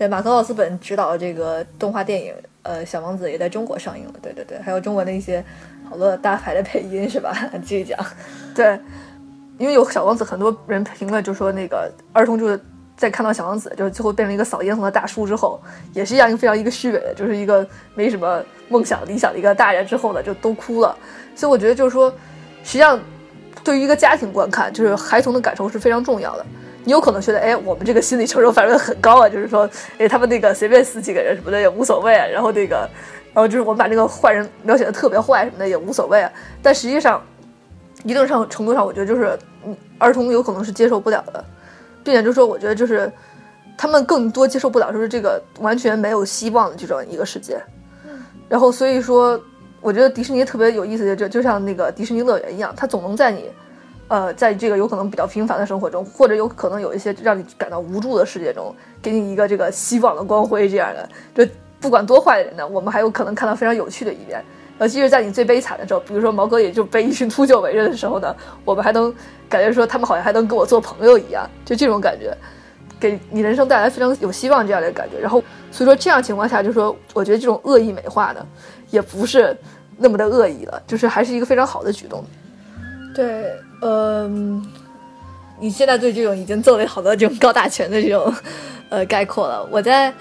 [0.00, 2.32] 对，马克·奥斯本执导的这个动画电影，
[2.62, 4.14] 呃，《小王子》也在中国上映了。
[4.22, 5.44] 对对对，还有中文的一些
[5.90, 7.36] 好多大牌的配音，是吧？
[7.62, 7.98] 继续讲。
[8.54, 8.80] 对，
[9.58, 12.58] 因为有《小王子》，很多人评论就说，那个儿童就是
[12.96, 15.60] 在看到小王子，就是最后变成一个扫烟囱的大叔之后，
[15.92, 20.96] 也是一样一个非常一个虚伪的，就是一个没什么梦想理想的一个大人之后呢，就都哭了。
[21.36, 22.10] 所以我觉得就是说，
[22.64, 22.98] 实际上
[23.62, 26.46] 对于一个家庭观看，就是孩童的感受是非常重要的。
[26.84, 29.68] 你有可能觉得，哎，我们这个心理承受范围很高啊，就是说，
[29.98, 32.76] 哎，他们那个随便死几个人什么的也无所谓啊，然后那个，
[33.34, 36.32] 然后就是我们把那个坏人描写的特别坏什么的也无所谓啊。
[36.62, 37.22] 但实际上，
[38.04, 39.38] 一定上程度上，我觉得就是
[39.98, 41.44] 儿童有可能是接受不了的，
[42.02, 43.12] 并且就是说，我觉得就是
[43.76, 47.60] 他们更多接受不了就是这个完全没有希望的这种一个世界。
[48.48, 49.38] 然后所以说，
[49.82, 53.50] 我觉得迪士尼特别有意思的就就像那个迪士尼乐园一样，它总能在你。
[54.10, 64.44] 呃，在这个有可能比较平凡的生活中，或者有可能有一些让你感到无助的世界中，给你一个这个希望的光辉，这样的，就不管多坏的人呢，我们还有可能看到非常有趣的一面。
[64.80, 68.34] 尤其是在你最悲惨的时候，比如说毛哥也就被一群秃鹫围着的时候呢，
[68.64, 69.14] 我们还能
[69.48, 72.36] 感觉说他们好像还能跟我做朋友一样，就这种感觉，
[72.98, 75.20] 给你人生带来非常有希望这样的感觉。
[75.20, 75.40] 然后，
[75.70, 78.44] 所以说这样情况下，就说我觉得这种恶意美化呢，
[78.90, 79.56] 也不是
[79.96, 82.24] 那么的恶意了，就是还是一个非常好的举动。
[83.14, 83.54] 对。
[83.82, 84.62] 嗯，
[85.58, 88.34] 你现在对这种已经做了好多这种高大全的这种
[88.90, 89.66] 呃概括了。
[89.70, 90.12] 我在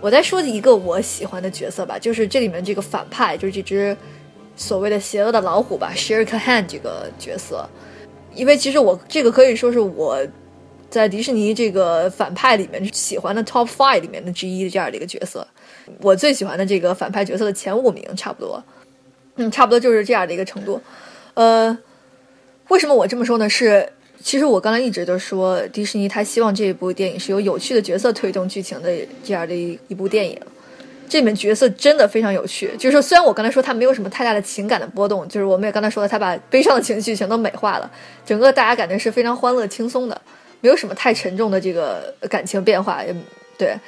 [0.00, 3.96] 我再说一个我喜欢的角色吧，就是这里面这个反派，就是这只
[4.54, 7.66] 所谓的邪恶的老虎吧，Shere Khan 这个角色。
[8.34, 10.18] 因为其实我这个可以说是我
[10.90, 15.46] 在迪士尼这个反派里面喜欢的 Top Five 里面的之一的这样的一个角色。
[16.02, 18.62] 我最喜欢的这个反派角色的前五名差不多，
[19.36, 20.82] 嗯，差不多就是这样的一个程度，
[21.32, 21.76] 呃。
[22.68, 23.48] 为什么我这么说呢？
[23.48, 23.88] 是，
[24.22, 28.90] 其实我刚才一直都说，迪士尼他希望这一部电影是由有趣的角色推动剧情的
[29.22, 30.38] 这样的一一部电影。
[31.08, 32.68] 这里面角色真的非常有趣。
[32.76, 37.88] 就是说，虽然我刚才说他没有什么太大的情感的波动，就是我们也刚才说了，他把悲伤的情绪全都美化了，
[38.24, 40.20] 整个大家感觉是非常欢乐轻松的，
[40.60, 43.14] 没有什么太沉重的这个感情变化，也
[43.56, 43.78] 对。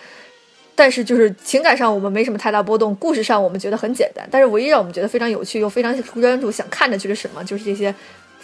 [0.77, 4.25] 但是就是情感上我们没什么太大波动，故事上我们觉得很简单。
[4.31, 7.93] 但是唯一让我们觉得非常有趣又非常专注想看的就是什么，就是这些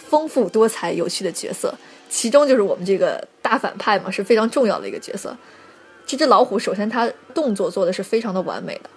[0.09, 1.73] 丰富多彩有趣的角色。
[2.07, 5.35] 其中就是我们这个大反派嘛，是非常重要的一个角色。
[6.05, 8.89] 这只老虎首先它动作做的是非常的完美的，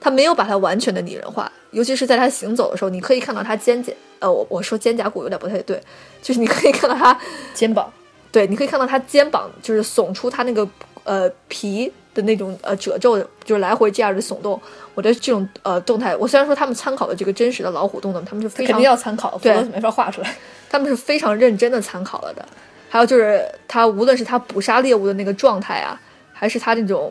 [0.00, 5.80] 它没有把它完全的拟人化，尤其是在它行走的时候，你可以看到它肩胛，呃，我我说肩胛骨有点不太对，
[6.22, 7.18] 就是你可以看到它
[7.52, 7.92] 肩膀，
[8.30, 10.66] 对，你可以看到它肩膀就是耸出它那个
[11.04, 11.92] 呃皮。
[12.14, 14.60] 的那种呃褶皱，就是来回这样的耸动。
[14.94, 20.34] 我的这种呃动态，我虽然说他们参考了这个真实的老虎动作，他们是非常肯定要参考，对，没法画出来。
[20.68, 22.46] 他们是非常认真的参考了的。
[22.88, 25.98] 还有就是他无论是他捕杀猎物的那个状态啊，
[26.32, 27.10] 还是他那种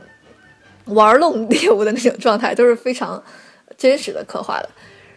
[0.86, 3.24] 玩弄猎物的那种状态，都是非常
[3.78, 4.70] 真实的刻画的。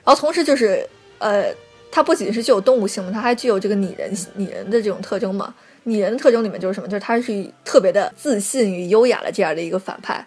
[0.02, 1.52] 然后同时就是呃，
[1.90, 5.54] 它不仅是具有动物性嘛，它还具有这个拟人拟人的这种特征嘛。
[5.84, 6.88] 拟人的特征里面就是什么？
[6.88, 10.26] 就是他是特别的自信与优雅的这样的一个反派。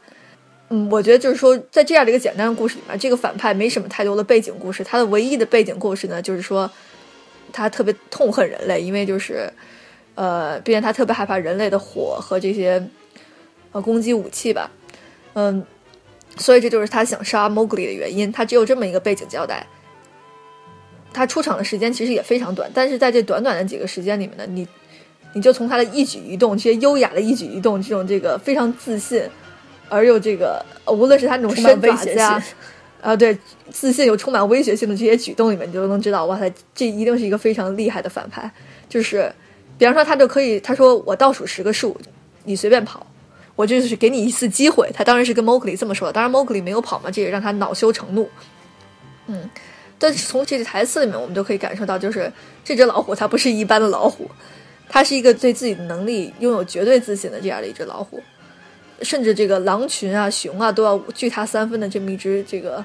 [0.69, 4.83] 嗯，我觉得就是说，在这样的一个简单的故事里面，这个反派没什么太多的背景故事。
[4.83, 6.69] 他的唯一的背景故事呢，就是说
[7.51, 9.51] 他特别痛恨人类，因为就是
[10.15, 12.85] 呃，毕竟他特别害怕人类的火和这些
[13.71, 14.69] 呃攻击武器吧。
[15.33, 15.65] 嗯，
[16.37, 18.31] 所以这就是他想杀 Mowgli 的原因。
[18.31, 19.65] 他只有这么一个背景交代。
[21.13, 24.67] 他出场的时间其实也非常短，但是在这短短的几个时间里面呢，你。
[25.33, 29.21] 你就从他的一举一动，这些优雅的一举一动，这种这个非常自信，
[29.89, 32.41] 而又这个无论是他那种身威胁性，
[33.01, 33.37] 啊，对，
[33.71, 38.49] 自信又充满威胁性的这些举动里面，你就能知道，哇塞，这一定是一个非常厉害的反派。
[38.89, 39.31] 就是，
[39.77, 41.95] 比方说，他就可以，他说我倒数十个数，
[42.45, 43.05] 你随便跑，
[43.55, 44.89] 我就是给你一次机会。
[44.93, 48.27] 他当然是跟 Mowgli 这么说的，当然 Mowgli 没有跑嘛，这也让他恼羞成怒。
[49.27, 49.47] 嗯，
[49.99, 52.31] 但是从这句台词里面，我们就可以感受到，就是
[52.63, 54.29] 这只老虎它不是一般的老虎。
[54.89, 58.23] 它是一个对自己的能力拥有绝对自信的这样的一只老虎，
[59.01, 62.83] 甚至这个狼群啊、熊啊都要惧它三分的这么一只这个，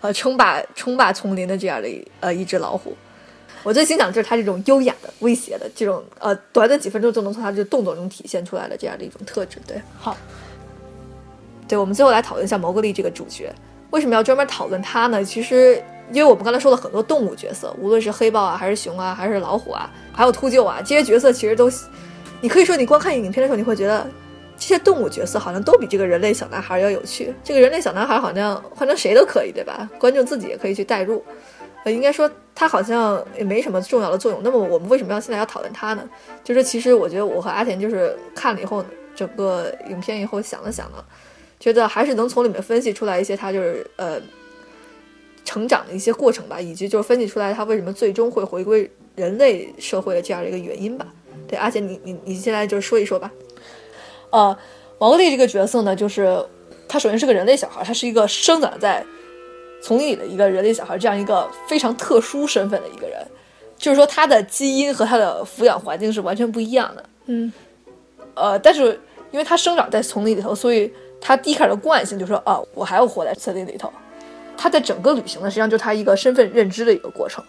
[0.00, 1.88] 呃，称霸称霸丛林的这样的
[2.20, 2.96] 呃一只老虎。
[3.64, 9.58] 我最欣赏就是它这种优雅的、威胁的这种呃，短短几分钟就能从它这动作中体现出来的这样的一种特质。
[9.66, 10.16] 对，好，
[11.66, 13.52] 对我们最后来讨论一下毛格丽这个主角，
[13.90, 15.24] 为什么要专门讨论他呢？
[15.24, 15.82] 其实。
[16.12, 21.68] 因为我们刚才说了很多动物角色，无论是黑豹啊，还是熊啊，还是老虎啊，还有秃鹫啊，这些角色其实都，
[22.40, 24.06] 你可以说你光看影片的时候，你会觉得
[24.56, 27.34] 这些动物角色好像都比这个人类小男孩要有趣。
[27.42, 29.90] 这个人类小男孩好像换成谁都可以，对吧？
[29.98, 31.24] 观众自己也可以去代入。
[31.84, 34.40] 呃，应该说他好像也没什么重要的作用。
[34.44, 36.08] 那么我们为什么要现在要讨论他呢？
[36.44, 38.84] 就是其实我觉得我和阿田就是看了以后，
[39.14, 41.04] 整个影片以后想了想呢，
[41.58, 44.20] 觉得还是能从里面分析出来一些他就是呃。
[45.46, 51.06] 成长的一些过程吧，以及就是分析出来他为什么最终会回归人类社会的这样的一个原因吧。
[51.48, 53.30] 对，而且你你你现在就说一说吧。
[54.30, 54.54] 呃，
[54.98, 56.44] 王格丽这个角色呢，就是
[56.88, 59.02] 他首先是个人类小孩，他是一个生长在
[59.80, 63.24] 丛林里的一个人类小孩，这样一个非常特殊身份的一个人。
[63.78, 67.08] 就是说，他的基因和他的抚养环境是完全不一样的。
[67.26, 67.52] 嗯。
[68.34, 68.98] 呃，但是
[69.30, 73.92] 因为他生长在丛林里头，所以他第一开始的惯性就是说，啊，我还要活在森林里头。
[74.56, 77.44] 他在整个旅行呢，实际上就是他一个身份认知的一个过程，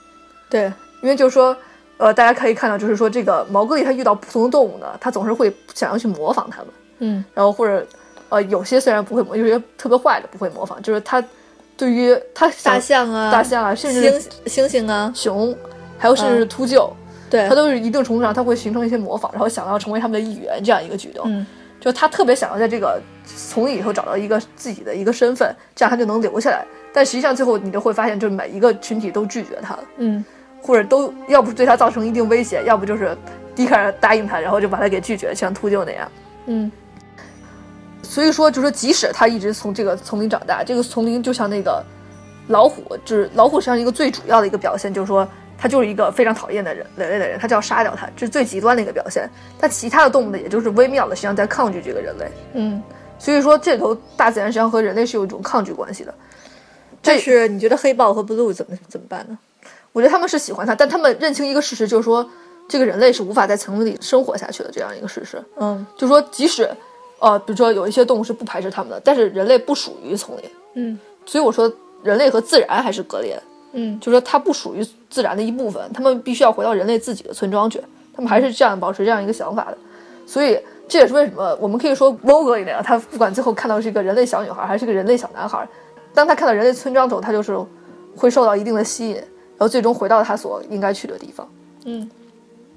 [0.50, 1.56] 对，因为就是说，
[1.98, 6.68] 呃，大家可以看到，就是说这个毛戈里他遇到不同的动物呢，他总是会想要去模仿他们，
[7.00, 7.86] 嗯，然后或者，
[8.30, 11.24] 呃，有些虽然不会模，有些特别坏的不会模仿，就是他
[11.76, 14.12] 对于他大象啊、大象啊，甚至
[14.46, 15.56] 猩猩猩啊、熊，
[15.98, 16.92] 还有甚至是秃鹫，
[17.30, 17.48] 对。
[17.48, 21.46] 他都是一定程度上他会形成一些模仿，然后想要成为他们的一员这样一个举动，嗯，
[21.80, 26.66] 就他特别想要在这个丛林里头找到一个自己的一个身份，这样他就能留下来。
[26.98, 30.26] 但实际上，最后你就会发现，就是每一个群体都拒绝他，嗯，
[30.60, 33.16] 或者都要不对他造成一定威胁，要不就是
[33.54, 36.12] 第一开始答应他，然后就把他给拒绝，像秃鹫那样，
[36.48, 36.72] 嗯。
[38.02, 41.86] 所以说，就说即使他一直从这个丛林长大，这个丛林就像那个
[42.48, 49.30] 老虎，就是老虎实际上一个最主要的一个表现，就是说他就是一个非常讨厌的人，人类的人，他就要杀掉他，这是最极端的一个表现。
[49.60, 52.82] 但其他的动物呢，也就是微妙的，实际上在抗拒这个人类，嗯。
[53.20, 56.12] 所以说，这里头大自然实际上和人类是有一种抗拒关系的。
[57.08, 59.38] 但是你觉得黑豹和 Blue 怎么怎么办呢？
[59.94, 62.30] 我觉得他们是喜欢他，但他们认清一个事实，就是说
[62.68, 65.44] 这个人类是无法在丛林里生活下去的这样一个事实。
[65.56, 66.70] 嗯，就是说即使，
[67.20, 70.44] 呃，比如说有一些动物是不排斥他们的，但是人类不属于丛林。
[70.76, 71.72] 嗯，所以我说
[72.04, 73.42] 人类和自然还是割裂。
[73.74, 77.82] 嗯，就是说它不属于自然的一部分，他们必须要回到人类自己的村庄去。
[78.16, 79.78] 他们还是这样保持这样一个想法的。
[80.26, 85.68] 所以这也是为什么我们可以说 Vogel 那样，他不管最后看到是一个人类小女孩还是个人类小男孩，
[86.18, 87.56] 当他看到人类村庄之后，他就是
[88.16, 91.48] 会受到一定的吸引，然后最终回到他所应该去的地方。
[91.86, 92.10] 嗯，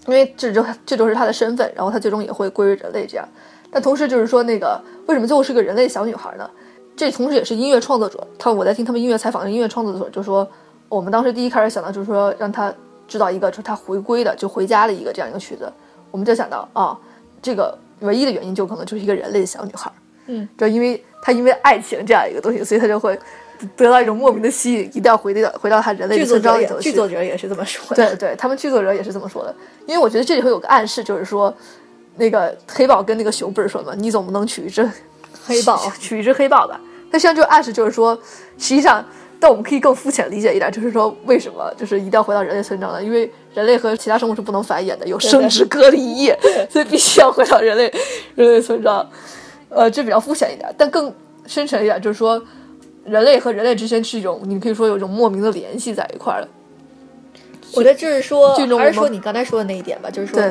[0.06, 3.26] 因为这就这就是他的身份，然后他最终也会归于人类这样。
[3.70, 6.50] 但同时就是说，那个为什么最后是个人类小女孩呢？
[6.94, 10.46] 这同时也是音乐创作者，他我在听他们音乐采访，音乐创作者就说，
[10.90, 12.70] 我们当时第一开始想到就是说让他
[13.08, 15.72] 知道一个就是他回归的就回家的一个这样一个曲子，
[16.10, 16.98] 我们就想到啊，
[17.40, 19.90] 这个唯一的原因就可能就是一个人类小女孩，
[20.26, 23.18] 嗯，就因为他因为爱情这样一个东西，所以他就会
[23.76, 26.90] 得到一种莫名的吸引，一定要回到回到他人类的村庄里头去。
[26.90, 27.96] 剧作者也是这么说的。
[27.96, 29.54] 对对，他们剧作者也是这么说的，
[29.86, 31.54] 因为我觉得这里头有个暗示，就是说，
[32.16, 34.88] 那个黑豹跟那个熊不是说吗，你总不能娶一只
[35.44, 36.80] 黑豹娶 娶一只黑豹吧？
[37.12, 38.14] 他实际上就暗示就是说，
[38.56, 39.04] 实际上，
[39.38, 43.02] 但我们可以更肤浅理解一点，就是说为什么就是一定要回到人类村庄呢？
[43.02, 46.38] 因为人类和其他生物是不能繁衍的，有生殖隔离液，
[46.70, 47.92] 所以必须要回到人类
[48.36, 49.06] 人类村庄。
[49.70, 51.12] 呃，这比较肤浅一点，但更
[51.46, 52.42] 深沉一点，就是说，
[53.04, 56.48] 人类和人类之间是一种，你可以说有一种莫名的联系在一块儿的。
[57.74, 60.42] 我觉得就是说，还是说你刚才说的那一点吧，就是说，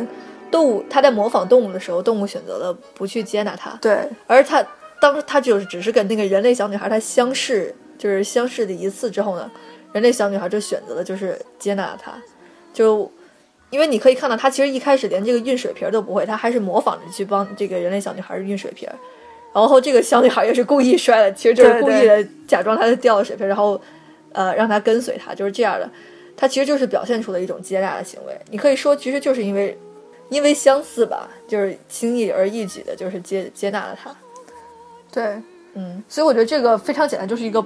[0.49, 4.65] 动物它在模仿动物的时候，动物选择了不去接纳它，对，而它
[5.01, 9.51] 当它就是只是跟那个人类小女孩她相识，就是相识的一次之后呢，
[9.91, 12.13] 人类小女孩就选择了就是接纳它，
[12.71, 13.11] 就
[13.69, 18.95] 因为你可以看到，他其实一开始连这个运水瓶儿都不会，他还是模仿着去帮这个人类小女孩运水瓶儿，
[19.53, 23.79] 然后这个小女孩也是故意摔的，其实就是故意的假装她掉了水瓶，然后
[24.31, 25.89] 呃让她跟随她，就是这样的。
[26.35, 28.33] 他其实就是表现出了一种接纳的行为。
[28.49, 29.77] 你可以说，其实就是因为
[30.29, 34.09] 因为相似吧，就是轻易而易举的，就是接接纳了他。
[35.11, 35.35] 对，
[35.73, 37.61] 嗯，所以我觉得这个非常简单，就是一个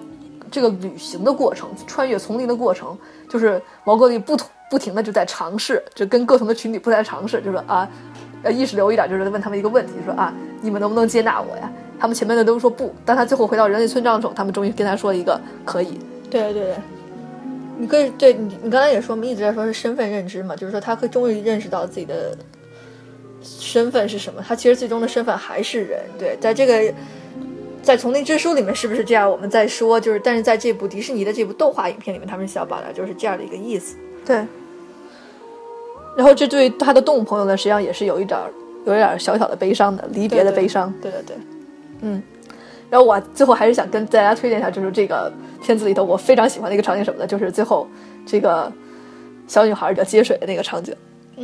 [0.50, 2.98] 这个旅行的过程，穿越丛林的过程，
[3.30, 7.88] 就是毛戈利不同不停的就在尝试，就跟各同的群体不断尝试，就是啊，
[8.42, 11.72] 呃，意识流一点，就是问他们一个问题，说啊，你们能不能接纳我呀？
[12.00, 16.00] 他们前面的都说不，但他最后回到人类村庄的时候，他们终于跟他说一个可以。
[16.28, 16.76] 对对对，
[17.78, 22.36] 你可以对你你刚才也说，我们一直在说是身份认知嘛，就是说他可终于认识到自己的
[23.44, 26.00] 身份是什么，他其实最终的身份还是人。
[26.18, 26.92] 对，在这个
[27.84, 29.30] 在《丛林之书》里面是不是这样？
[29.30, 33.96] 我们在说，就是但是在这部迪士尼的这部动画影片里面，他们是想表达就是这样的一个意思。
[34.26, 34.44] 对。
[36.16, 38.52] 然后这对他的动物朋友呢，实际上也是有一点儿
[38.86, 40.94] 有一点儿小小的悲伤的离别的悲伤。
[41.02, 41.38] 对对对，
[42.02, 42.22] 嗯
[42.90, 45.32] 然后我最后还是想跟大家推荐一下，就是这个
[45.64, 47.88] 片子里头我非常喜欢的一个场景什么的，就是最后
[48.26, 48.72] 这个
[49.48, 50.96] 小女孩要接水的那个场景，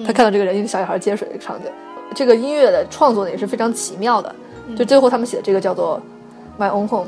[0.06, 1.72] 她看到这个人一个小女孩接水的一个场景。
[2.16, 4.36] 这个音乐的创作呢也是非常奇妙的，
[4.76, 6.02] 就最后他们写的这个叫做
[6.64, 7.06] 《My Own Home》，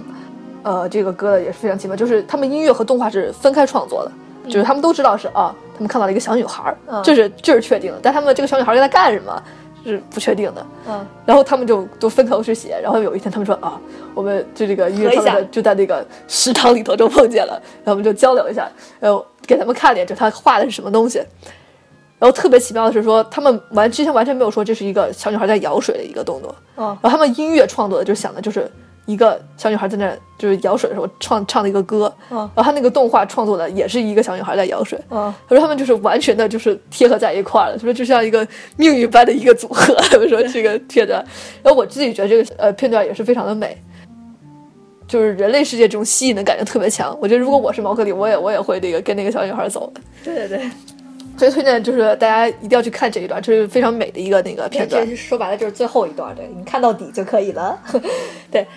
[0.64, 4.12] 呃，这个歌也是非常奇妙，就是他们音乐和动画是分开创作的，
[4.46, 7.02] 就是他们都知道是啊，他们看到了一个小女孩，嗯。
[7.04, 9.42] 这是这是确定的，但他们这个小女孩在干什么
[9.84, 10.66] 是不确定的。
[10.88, 13.80] 嗯，然后他们就都分头去写，然后有一天他们说啊，
[14.14, 18.70] 我们就这个音乐合一下创作就在那个食堂里头就碰见了，然后我们就交流一下，
[19.00, 21.22] 然后给他们看点，就他画的是什么东西。
[22.20, 26.86] 然后特别奇妙的是说，他们完之前完全没有说这是一个小女孩在舀水的一个动作，嗯。
[27.02, 28.72] 然后他们音乐创作的就想的就是
[29.06, 38.48] 一个小女孩在那儿就是舀水的时候唱唱的一个歌，嗯然后他那个动画创作的也是一个小女孩在舀水，嗯，他说他们就是完全的就是贴合在一块儿了，他说就像一个
[38.78, 39.94] 命运般的一个组合。
[40.10, 41.24] 他们说这个片段，
[41.64, 43.76] 然后我自己觉得这个呃片段也是非常的美，
[45.08, 47.18] 就是人类世界这种吸引的感觉特别强。
[47.22, 50.02] 我觉得如果我是毛克里，我也我也会那个跟那个小女孩走的。
[50.24, 50.70] 对对对，
[51.38, 55.16] 所以推荐就是大家一定要去看这一段，这是非常美的一个那个片段这。
[55.16, 57.80] 说白了就是最后一段，对你看到底就可以了。
[58.52, 58.68] 对，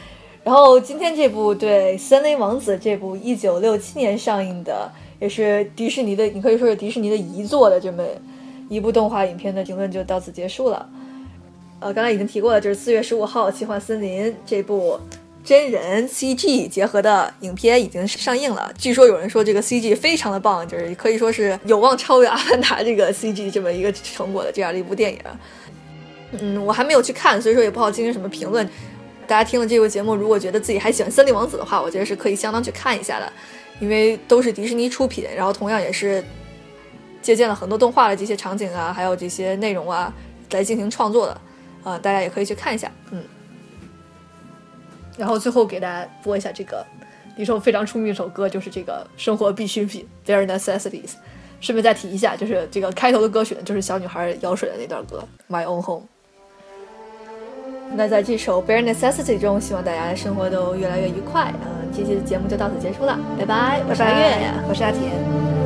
[0.45, 8.05] 然后今天这部对《森林王子》这部一九六七年上映的，也是迪士尼的，你可以说是迪士尼的遗作的这么
[8.69, 10.87] 一部动画影片的评论就到此结束了。
[11.81, 15.01] 呃，刚才已经提过了，就是四月十五号《奇幻森林》这部
[15.43, 18.71] 真人 CG 结合的影片已经上映了。
[18.77, 25.19] 据说有人说这个 CG 非常的棒，就是可以说是有望超越《阿凡达》这个 CG 这么一个成果的这样的一部电影。
[26.33, 28.69] 嗯，我还没有去看，所以说也不好进行什么评论。
[29.27, 33.33] 大家听了这个节目，如果觉得自己还喜欢《森林王子》的话，我觉得是可以相当去看一下的，
[33.81, 36.23] 因为都是迪士尼出品，然后同样也是
[37.21, 40.13] 借鉴了很多动画的这些场景啊，还有这些内容啊
[40.51, 41.41] 来进行创作的，
[41.83, 43.23] 啊、大家也可以去看一下，嗯。
[45.17, 46.85] 然后最后给大家播一下这个
[47.37, 51.13] 一首非常出名一首歌，就是这个生活必需品 （Bare Necessities）。
[51.61, 56.03] 顺便再提一下，就是这个开头的歌曲呢，就是小女孩舀水的那段歌《My Own Home》。
[57.97, 61.53] 那在这首《Bare Necessity》中，希望大家的生活都越来越愉快。
[61.63, 63.81] 嗯、这期的节目就到此结束了，拜拜！
[63.89, 65.64] 我是阿月，我是阿田。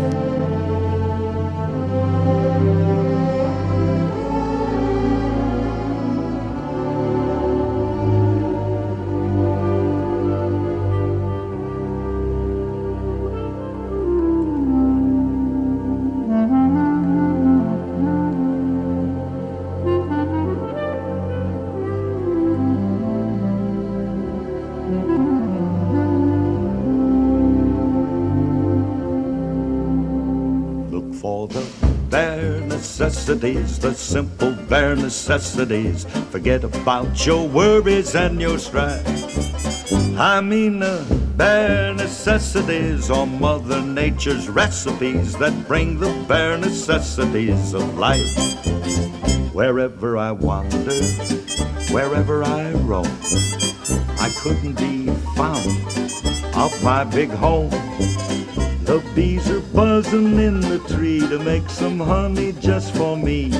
[33.28, 36.06] The simple bare necessities.
[36.30, 39.04] Forget about your worries and your strife.
[40.18, 41.04] I mean the
[41.36, 48.34] bare necessities or Mother Nature's recipes that bring the bare necessities of life.
[49.52, 51.02] Wherever I wander,
[51.92, 53.12] wherever I roam,
[54.18, 55.68] I couldn't be found
[56.54, 57.70] off my big home.
[58.88, 63.50] The bees are buzzing in the tree to make some honey just for me.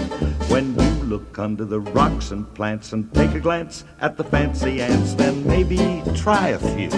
[0.49, 4.81] When you look under the rocks and plants and take a glance at the fancy
[4.81, 6.89] ants, then maybe try a few.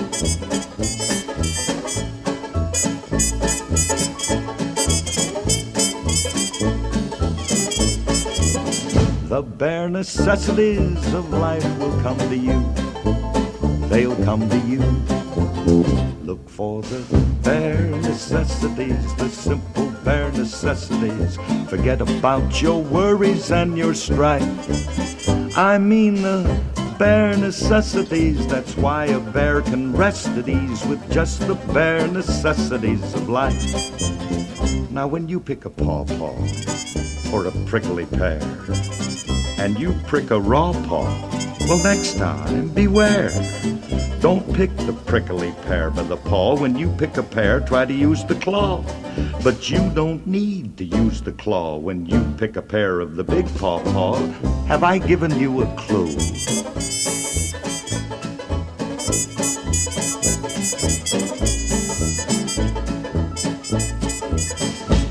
[9.29, 12.63] The bare necessities of life will come to you.
[13.89, 14.81] They'll come to you.
[16.31, 17.03] Look for the
[17.43, 21.37] bare necessities, the simple bare necessities.
[21.69, 24.47] Forget about your worries and your strife.
[25.59, 26.45] I mean the
[27.01, 28.47] bare necessities.
[28.47, 33.61] That's why a bear can rest at ease with just the bare necessities of life.
[34.93, 36.37] Now, when you pick a pawpaw
[37.33, 38.41] or a prickly pear,
[39.59, 41.11] and you prick a raw paw,
[41.71, 43.31] well, next time, beware.
[44.19, 46.59] Don't pick the prickly pear by the paw.
[46.59, 48.85] When you pick a pear, try to use the claw.
[49.45, 53.23] But you don't need to use the claw when you pick a pear of the
[53.23, 54.17] big paw paw.
[54.67, 56.11] Have I given you a clue?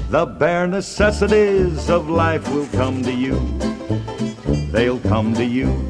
[0.09, 3.39] The bare necessities of life will come to you.
[4.73, 5.89] They'll come to you.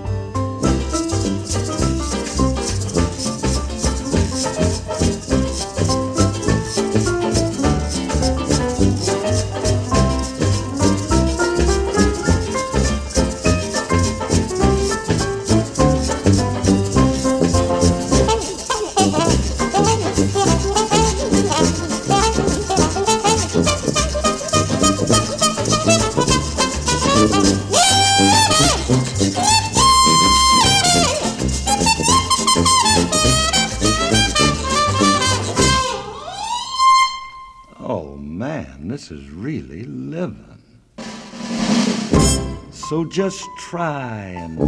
[43.31, 44.59] just try and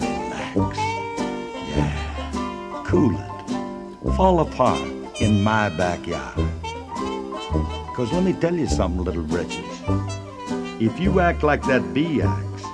[0.00, 0.76] relax.
[1.70, 4.16] Yeah, cool it.
[4.16, 4.82] Fall apart
[5.20, 6.34] in my backyard.
[7.94, 9.80] Cause let me tell you something, little britches.
[10.80, 12.64] If you act like that bee acts,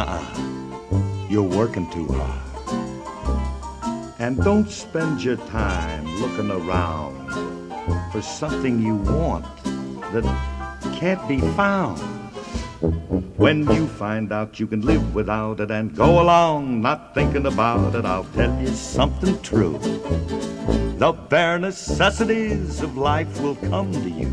[0.00, 2.42] uh-uh, you're working too hard.
[4.20, 7.32] And don't spend your time looking around
[8.12, 9.44] for something you want
[10.12, 10.24] that
[11.00, 12.15] can't be found.
[12.80, 17.94] When you find out you can live without it and go along not thinking about
[17.94, 19.78] it, I'll tell you something true.
[20.98, 24.28] The bare necessities of life will come to you.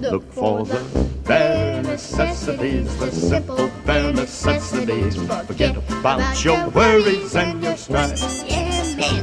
[0.00, 5.14] Look for the bare necessities, the simple bare necessities.
[5.46, 8.67] Forget about your worries and your strife.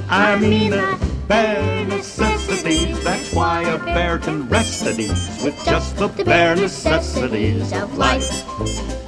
[0.10, 0.98] I mean the
[1.28, 3.04] bare necessities.
[3.04, 8.46] That's why a bear can rest at ease with just the bare necessities of life.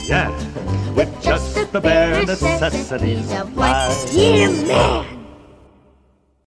[0.08, 0.30] Yeah,
[0.94, 4.14] with just the bare necessities of life.
[4.14, 5.17] Yeah, man.